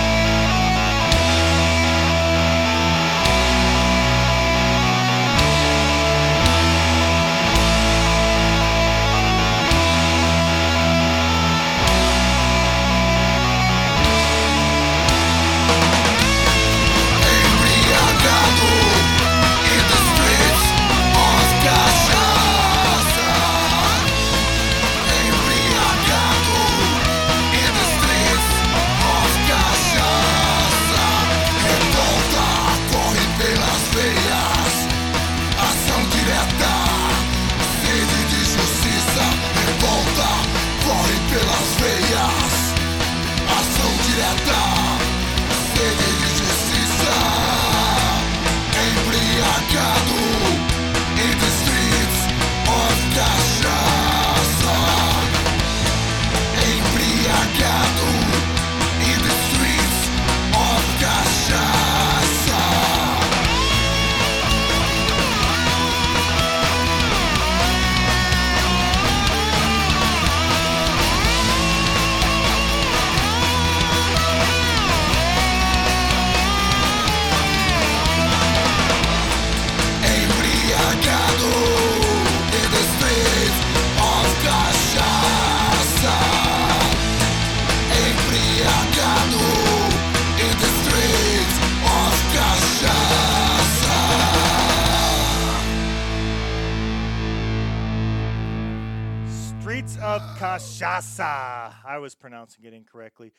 It. 103.02 103.34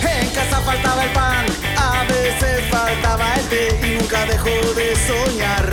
En 0.02 0.28
casa 0.30 0.60
faltaba 0.60 1.04
el 1.04 1.10
pan, 1.10 1.46
a 1.76 2.04
veces 2.04 2.64
faltaba 2.70 3.34
el 3.34 3.44
té 3.48 3.80
y 3.82 3.98
nunca 3.98 4.24
dejó 4.26 4.50
de 4.76 4.94
soñar 5.06 5.72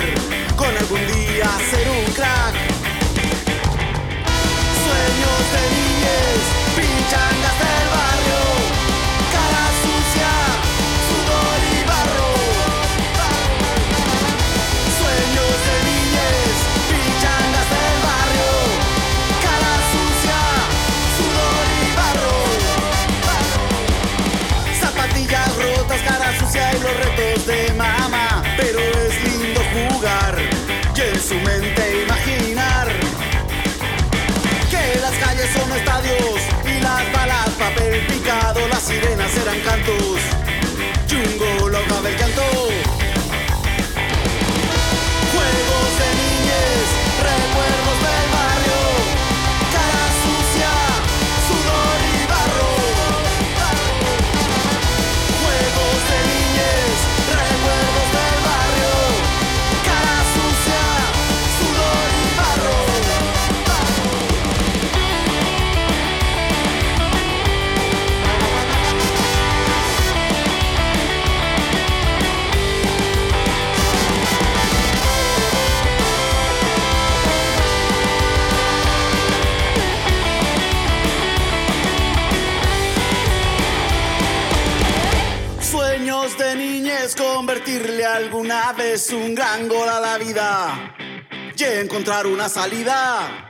con 0.55 0.75
algún 0.75 1.05
día 1.07 1.49
ser 1.69 1.87
un 1.89 2.13
crack. 2.13 2.55
Sueños 4.85 5.41
de 5.53 5.63
niñez, 5.75 6.41
pinchangas 6.75 7.59
del 7.59 7.90
mama, 27.75 28.43
pero 28.57 28.79
es 28.79 29.23
lindo 29.23 29.61
jugar 29.73 30.35
y 30.95 31.01
en 31.01 31.21
su 31.21 31.35
mente 31.35 32.03
imaginar 32.03 32.87
que 34.69 34.99
las 34.99 35.13
calles 35.13 35.49
son 35.53 35.71
estadios 35.71 36.41
y 36.65 36.81
las 36.81 37.11
balas 37.13 37.49
papel 37.59 38.05
picado, 38.07 38.67
las 38.67 38.83
sirenas 38.83 39.31
eran 39.37 39.59
cantos 39.61 40.19
y 41.09 41.15
un 41.15 41.37
gol 41.37 41.75
alguna 87.79 88.73
vez 88.73 89.11
un 89.11 89.33
gran 89.33 89.69
gol 89.69 89.87
a 89.87 89.99
la 89.99 90.17
vida 90.17 90.93
y 91.55 91.63
encontrar 91.63 92.27
una 92.27 92.49
salida. 92.49 93.47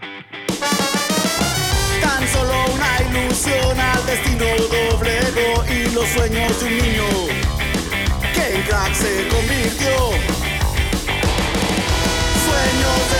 Tan 2.01 2.27
solo 2.27 2.53
una 2.73 3.01
ilusión 3.01 3.79
al 3.79 4.05
destino 4.05 4.45
doblegó 4.69 5.65
y 5.67 5.89
los 5.91 6.07
sueños 6.09 6.59
de 6.59 6.65
un 6.65 6.77
niño 6.77 7.03
que 8.33 8.55
en 8.55 8.61
crack 8.63 8.93
se 8.93 9.27
convirtió. 9.27 9.95
Sueños 12.45 13.10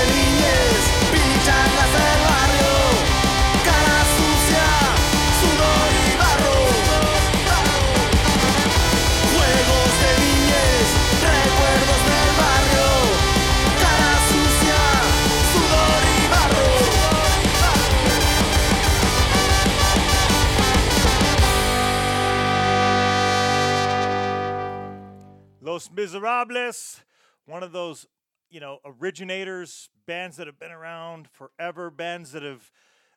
Los 25.82 25.90
Miserables, 25.90 27.02
one 27.48 27.64
of 27.64 27.72
those, 27.72 28.06
you 28.52 28.60
know, 28.60 28.78
originators, 28.86 29.90
bands 30.06 30.38
that 30.38 30.46
have 30.46 30.60
been 30.60 30.72
around 30.72 31.28
forever, 31.32 31.90
bands 31.90 32.34
that 32.34 32.44
have 32.44 32.72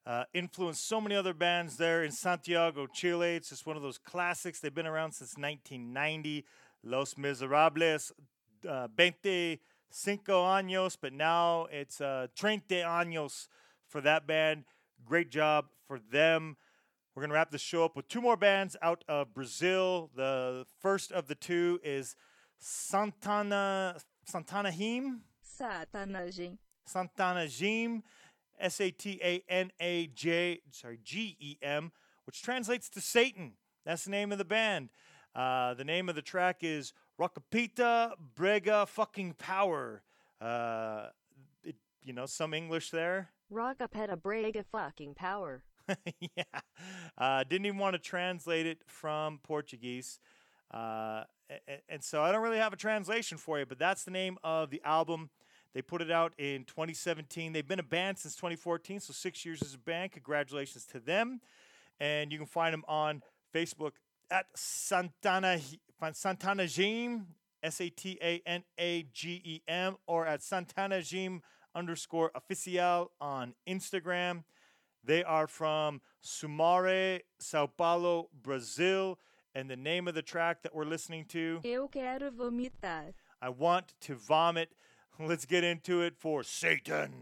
uh, 0.06 0.24
influenced 0.32 0.88
so 0.88 0.98
many 0.98 1.14
other 1.14 1.34
bands 1.34 1.76
there 1.76 2.02
in 2.02 2.10
Santiago, 2.10 2.86
Chile. 2.86 3.36
It's 3.36 3.50
just 3.50 3.66
one 3.66 3.76
of 3.76 3.82
those 3.82 3.98
classics. 3.98 4.60
They've 4.60 4.74
been 4.74 4.86
around 4.86 5.12
since 5.12 5.36
1990. 5.36 6.46
Los 6.82 7.18
Miserables, 7.18 8.12
uh, 8.66 8.88
25 8.96 9.58
años, 10.26 10.96
but 10.98 11.12
now 11.12 11.66
it's 11.70 12.00
uh, 12.00 12.28
30 12.34 12.60
años 12.76 13.48
for 13.86 14.00
that 14.00 14.26
band. 14.26 14.64
Great 15.04 15.30
job 15.30 15.66
for 15.86 15.98
them. 15.98 16.56
We're 17.14 17.20
going 17.20 17.30
to 17.30 17.34
wrap 17.34 17.50
the 17.50 17.58
show 17.58 17.84
up 17.84 17.94
with 17.94 18.08
two 18.08 18.22
more 18.22 18.38
bands 18.38 18.74
out 18.80 19.04
of 19.06 19.34
Brazil. 19.34 20.08
The 20.16 20.64
first 20.80 21.12
of 21.12 21.28
the 21.28 21.34
two 21.34 21.78
is 21.84 22.16
Santana 22.66 23.96
Santana 24.24 24.70
Him. 24.70 25.20
Satanagem. 25.60 26.56
Santana 26.86 27.46
Jim, 27.46 28.02
S 28.58 28.80
A 28.80 28.90
T 28.90 29.20
A 29.22 29.42
N 29.50 29.70
A 29.78 30.06
J, 30.06 30.60
sorry, 30.70 30.98
G 31.04 31.36
E 31.38 31.56
M, 31.60 31.92
which 32.24 32.42
translates 32.42 32.88
to 32.90 33.02
Satan. 33.02 33.52
That's 33.84 34.04
the 34.04 34.10
name 34.10 34.32
of 34.32 34.38
the 34.38 34.46
band. 34.46 34.88
Uh, 35.34 35.74
the 35.74 35.84
name 35.84 36.08
of 36.08 36.14
the 36.14 36.22
track 36.22 36.58
is 36.62 36.94
Rockapita 37.20 38.12
Brega 38.34 38.88
Fucking 38.88 39.34
Power. 39.34 40.02
Uh, 40.40 41.08
it, 41.62 41.76
you 42.02 42.14
know, 42.14 42.24
some 42.24 42.54
English 42.54 42.90
there. 42.90 43.30
Rockapeta 43.52 44.16
Brega 44.16 44.64
fucking 44.72 45.14
power. 45.14 45.64
yeah. 46.36 46.44
Uh, 47.18 47.44
didn't 47.44 47.66
even 47.66 47.78
want 47.78 47.92
to 47.94 47.98
translate 47.98 48.66
it 48.66 48.78
from 48.86 49.38
Portuguese. 49.42 50.18
Uh, 50.74 51.22
and 51.88 52.02
so 52.02 52.22
I 52.22 52.32
don't 52.32 52.42
really 52.42 52.58
have 52.58 52.72
a 52.72 52.76
translation 52.76 53.38
for 53.38 53.60
you, 53.60 53.66
but 53.66 53.78
that's 53.78 54.02
the 54.02 54.10
name 54.10 54.38
of 54.42 54.70
the 54.70 54.82
album. 54.84 55.30
They 55.72 55.82
put 55.82 56.02
it 56.02 56.10
out 56.10 56.34
in 56.36 56.64
2017. 56.64 57.52
They've 57.52 57.66
been 57.66 57.78
a 57.78 57.84
band 57.84 58.18
since 58.18 58.34
2014, 58.34 59.00
so 59.00 59.12
six 59.12 59.44
years 59.44 59.62
as 59.62 59.74
a 59.74 59.78
band. 59.78 60.12
Congratulations 60.12 60.84
to 60.86 60.98
them. 60.98 61.40
And 62.00 62.32
you 62.32 62.38
can 62.38 62.46
find 62.46 62.72
them 62.72 62.84
on 62.88 63.22
Facebook 63.54 63.92
at 64.30 64.46
Santana 64.54 65.60
Santana 66.12 66.66
Jim, 66.66 67.28
S 67.62 67.80
A 67.80 67.88
T 67.88 68.18
A 68.20 68.42
N 68.44 68.64
A 68.78 69.06
G 69.12 69.40
E 69.44 69.62
M, 69.68 69.96
or 70.06 70.26
at 70.26 70.42
Santana 70.42 71.02
Jim 71.02 71.40
underscore 71.74 72.30
official 72.34 73.12
on 73.20 73.54
Instagram. 73.68 74.42
They 75.04 75.22
are 75.22 75.46
from 75.46 76.00
Sumare, 76.24 77.20
Sao 77.38 77.66
Paulo, 77.66 78.28
Brazil. 78.42 79.18
And 79.56 79.70
the 79.70 79.76
name 79.76 80.08
of 80.08 80.14
the 80.14 80.22
track 80.22 80.62
that 80.62 80.74
we're 80.74 80.84
listening 80.84 81.26
to, 81.26 81.60
Eu 81.62 81.88
quero 81.88 82.30
vomitar. 82.30 83.14
I 83.40 83.50
Want 83.50 83.94
to 84.00 84.16
Vomit. 84.16 84.70
Let's 85.18 85.44
get 85.46 85.62
into 85.62 86.02
it 86.02 86.16
for 86.16 86.42
Satan. 86.42 87.12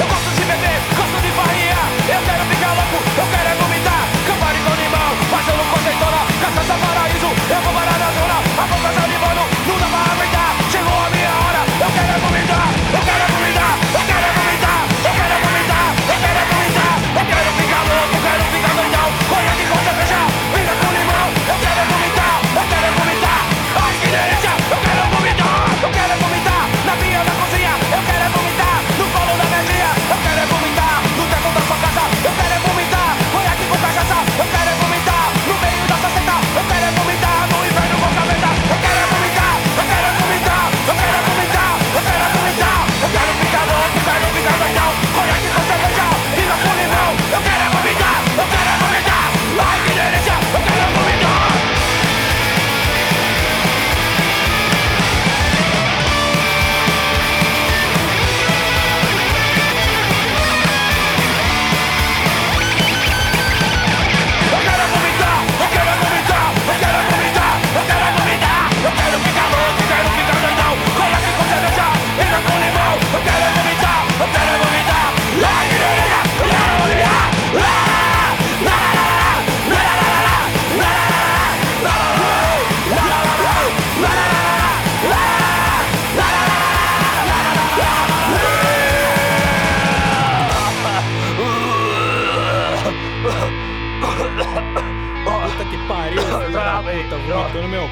Eu 0.00 0.06
gosto 0.06 0.30
de 0.36 0.44
beber, 0.44 0.78
gosto 0.96 1.18
de 1.24 1.30
farinha 1.32 1.80
Eu 2.14 2.20
quero 2.28 2.44
ficar 2.50 2.72
louco, 2.78 2.96
eu 3.20 3.26
quero 3.32 3.48
é 3.48 3.54
vomitar 3.54 4.02
Campari 4.26 4.60
com 4.64 4.74
limão, 4.82 5.10
mas 5.32 5.48
eu 5.48 5.56
não 5.56 5.66
conceitona 5.72 6.20
Cachaça 6.40 6.76
paraíso, 6.78 7.30
eu 7.54 7.60
vou 7.64 7.72
parar 7.72 7.98
na 7.98 8.10
zona 8.16 8.36
A 8.60 8.64
boca 8.70 8.88
tá 8.96 9.04
limando, 9.06 9.44
não 9.66 9.76
dá 9.80 9.88
pra 9.88 10.02
aguentar 10.12 10.50
Chegou 10.70 10.92
a 10.94 11.10
minha 11.10 11.32
hora, 11.42 11.60
eu 11.84 11.90
quero 11.96 12.12
é 12.12 12.18
vomitar 12.20 12.66
Eu 12.70 12.78
quero 12.78 12.78
é 12.78 12.78
vomitar, 12.78 12.79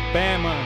Alabama. 0.08 0.64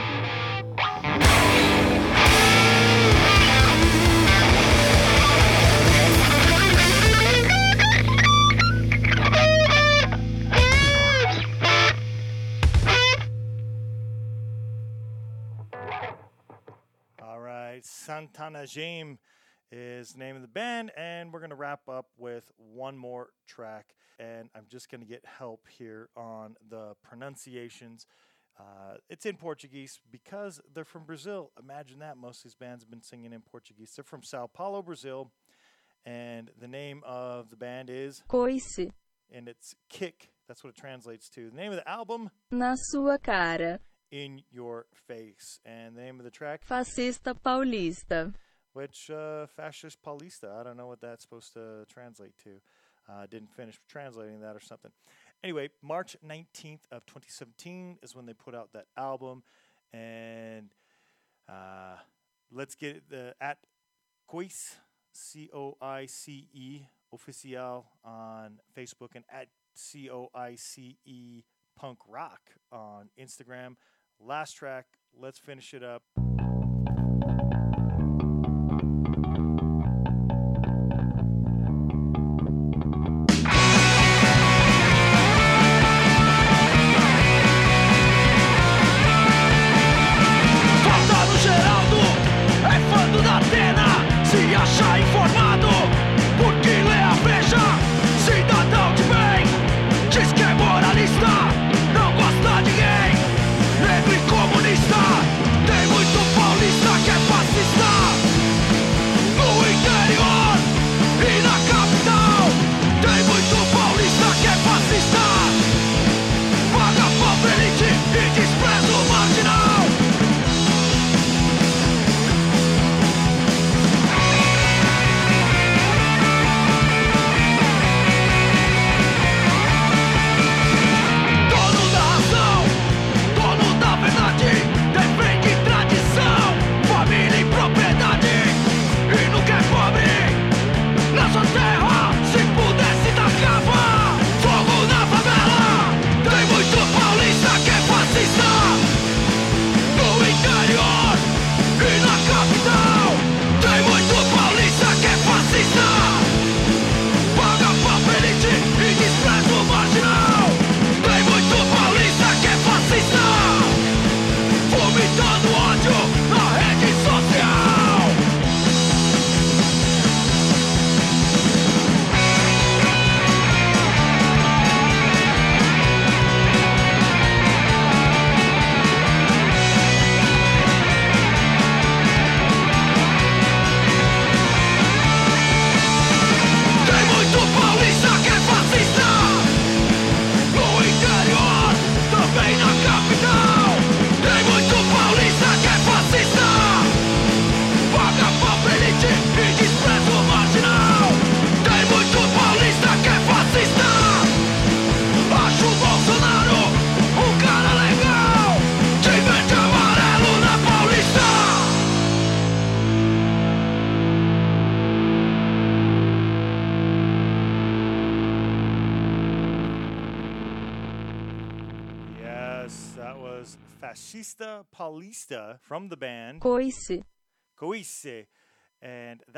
Santana 17.85 18.65
Jim 18.65 19.17
is 19.71 20.15
name 20.15 20.35
of 20.37 20.41
the 20.41 20.47
band, 20.47 20.91
and 20.95 21.33
we're 21.33 21.39
gonna 21.41 21.55
wrap 21.55 21.89
up 21.89 22.07
with 22.17 22.49
one 22.57 22.97
more 22.97 23.31
track. 23.47 23.95
And 24.19 24.49
I'm 24.55 24.65
just 24.69 24.89
gonna 24.89 25.03
get 25.03 25.25
help 25.25 25.67
here 25.67 26.09
on 26.15 26.55
the 26.69 26.95
pronunciations 27.01 28.05
uh, 28.59 28.95
it's 29.09 29.25
in 29.25 29.35
Portuguese 29.35 29.99
because 30.11 30.61
they're 30.73 30.85
from 30.85 31.03
Brazil. 31.05 31.51
Imagine 31.59 31.99
that. 31.99 32.17
Most 32.17 32.39
of 32.39 32.43
these 32.43 32.55
bands 32.55 32.83
have 32.83 32.89
been 32.91 33.01
singing 33.01 33.33
in 33.33 33.41
Portuguese. 33.41 33.91
They're 33.95 34.03
from 34.03 34.21
Sao 34.23 34.47
Paulo, 34.47 34.81
Brazil, 34.83 35.31
and 36.05 36.51
the 36.59 36.67
name 36.67 37.01
of 37.05 37.49
the 37.49 37.55
band 37.55 37.89
is 37.89 38.21
Coice. 38.27 38.77
and 39.31 39.47
it's 39.47 39.73
Kick. 39.89 40.29
That's 40.47 40.63
what 40.63 40.71
it 40.71 40.75
translates 40.75 41.29
to. 41.29 41.49
The 41.49 41.55
name 41.55 41.71
of 41.71 41.77
the 41.77 41.89
album, 41.89 42.29
Na 42.51 42.75
sua 42.77 43.17
cara. 43.17 43.79
In 44.11 44.43
Your 44.51 44.85
Face, 45.07 45.59
and 45.65 45.95
the 45.97 46.01
name 46.01 46.19
of 46.19 46.23
the 46.25 46.29
track, 46.29 46.61
Fascista 46.69 47.33
paulista. 47.33 48.35
which 48.73 49.09
uh, 49.09 49.47
Fascist 49.47 49.97
Paulista. 50.05 50.59
I 50.59 50.63
don't 50.63 50.77
know 50.77 50.85
what 50.87 51.01
that's 51.01 51.23
supposed 51.23 51.53
to 51.53 51.85
translate 51.89 52.33
to. 52.43 52.59
Uh, 53.09 53.25
didn't 53.29 53.51
finish 53.55 53.79
translating 53.89 54.39
that 54.41 54.55
or 54.55 54.59
something. 54.61 54.91
Anyway, 55.43 55.69
March 55.81 56.15
19th 56.25 56.85
of 56.89 57.05
2017 57.05 57.97
is 58.01 58.15
when 58.15 58.25
they 58.25 58.33
put 58.33 58.55
out 58.55 58.71
that 58.71 58.85
album, 58.95 59.43
and 59.91 60.69
uh, 61.49 61.97
let's 62.49 62.75
get 62.75 63.09
the 63.09 63.35
at 63.41 63.57
Coice 64.25 64.77
C 65.11 65.49
O 65.53 65.75
I 65.81 66.05
C 66.05 66.47
E 66.53 66.83
official 67.11 67.85
on 68.05 68.59
Facebook 68.75 69.15
and 69.15 69.25
at 69.29 69.49
C 69.75 70.09
O 70.09 70.29
I 70.33 70.55
C 70.55 70.97
E 71.03 71.43
Punk 71.77 71.99
Rock 72.07 72.51
on 72.71 73.09
Instagram. 73.19 73.75
Last 74.21 74.53
track. 74.53 74.85
Let's 75.13 75.39
finish 75.39 75.73
it 75.73 75.83
up. 75.83 76.03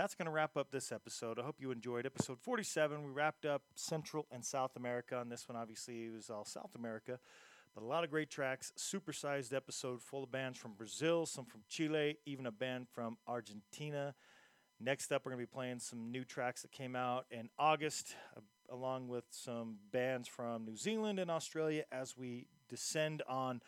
That's 0.06 0.14
going 0.14 0.27
to 0.27 0.32
wrap 0.32 0.56
up 0.56 0.69
this 0.69 0.91
episode. 0.91 1.40
I 1.40 1.41
hope 1.41 1.56
you 1.57 1.72
enjoyed 1.72 2.06
episode 2.06 2.40
47. 2.40 3.03
We 3.03 3.10
wrapped 3.10 3.44
up 3.44 3.64
Central 3.73 4.27
and 4.30 4.45
South 4.45 4.76
America. 4.76 5.18
On 5.18 5.30
this 5.30 5.49
one, 5.49 5.57
obviously, 5.57 6.03
it 6.03 6.14
was 6.14 6.30
all 6.30 6.45
South 6.45 6.76
America. 6.76 7.18
But 7.73 7.84
a 7.84 7.88
lot 7.88 8.03
of 8.03 8.11
great 8.11 8.30
tracks. 8.30 8.72
Supersized 8.77 9.52
episode 9.52 10.03
full 10.03 10.26
of 10.26 10.32
bands 10.32 10.60
from 10.60 10.73
Brazil, 10.73 11.26
some 11.26 11.45
from 11.45 11.61
Chile, 11.68 12.19
even 12.27 12.45
a 12.45 12.52
band 12.52 12.86
from 12.88 13.18
Argentina. 13.27 14.14
Next 14.80 15.11
up, 15.11 15.26
we're 15.26 15.32
going 15.32 15.44
to 15.44 15.49
be 15.49 15.56
playing 15.56 15.80
some 15.80 16.11
new 16.11 16.23
tracks 16.23 16.61
that 16.61 16.72
came 16.72 16.95
out 16.95 17.26
in 17.32 17.49
August, 17.57 18.15
uh, 18.38 18.41
along 18.69 19.07
with 19.07 19.26
some 19.32 19.77
bands 19.91 20.27
from 20.27 20.65
New 20.65 20.76
Zealand 20.76 21.18
and 21.18 21.32
Australia 21.32 21.84
as 21.91 22.15
we 22.15 22.45
descend 22.69 23.23
on 23.27 23.60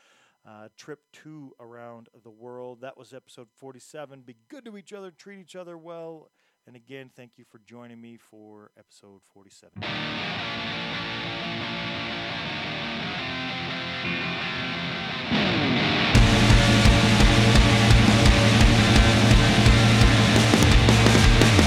uh, 0.48 0.70
trip 0.78 1.00
two 1.12 1.54
around 1.60 2.08
the 2.24 2.30
world. 2.30 2.82
That 2.82 2.98
was 2.98 3.14
episode 3.14 3.50
47. 3.58 4.22
Be 4.22 4.36
good 4.48 4.66
to 4.66 4.78
each 4.78 4.94
other, 4.94 5.12
treat 5.12 5.40
each 5.40 5.56
other 5.56 5.78
well. 5.78 6.32
And 6.66 6.76
again, 6.76 7.12
thank 7.16 7.38
you 7.38 7.46
for 7.50 7.60
joining 7.60 8.00
me 8.02 8.18
for 8.18 8.72
episode 8.78 9.22
47. 9.34 9.72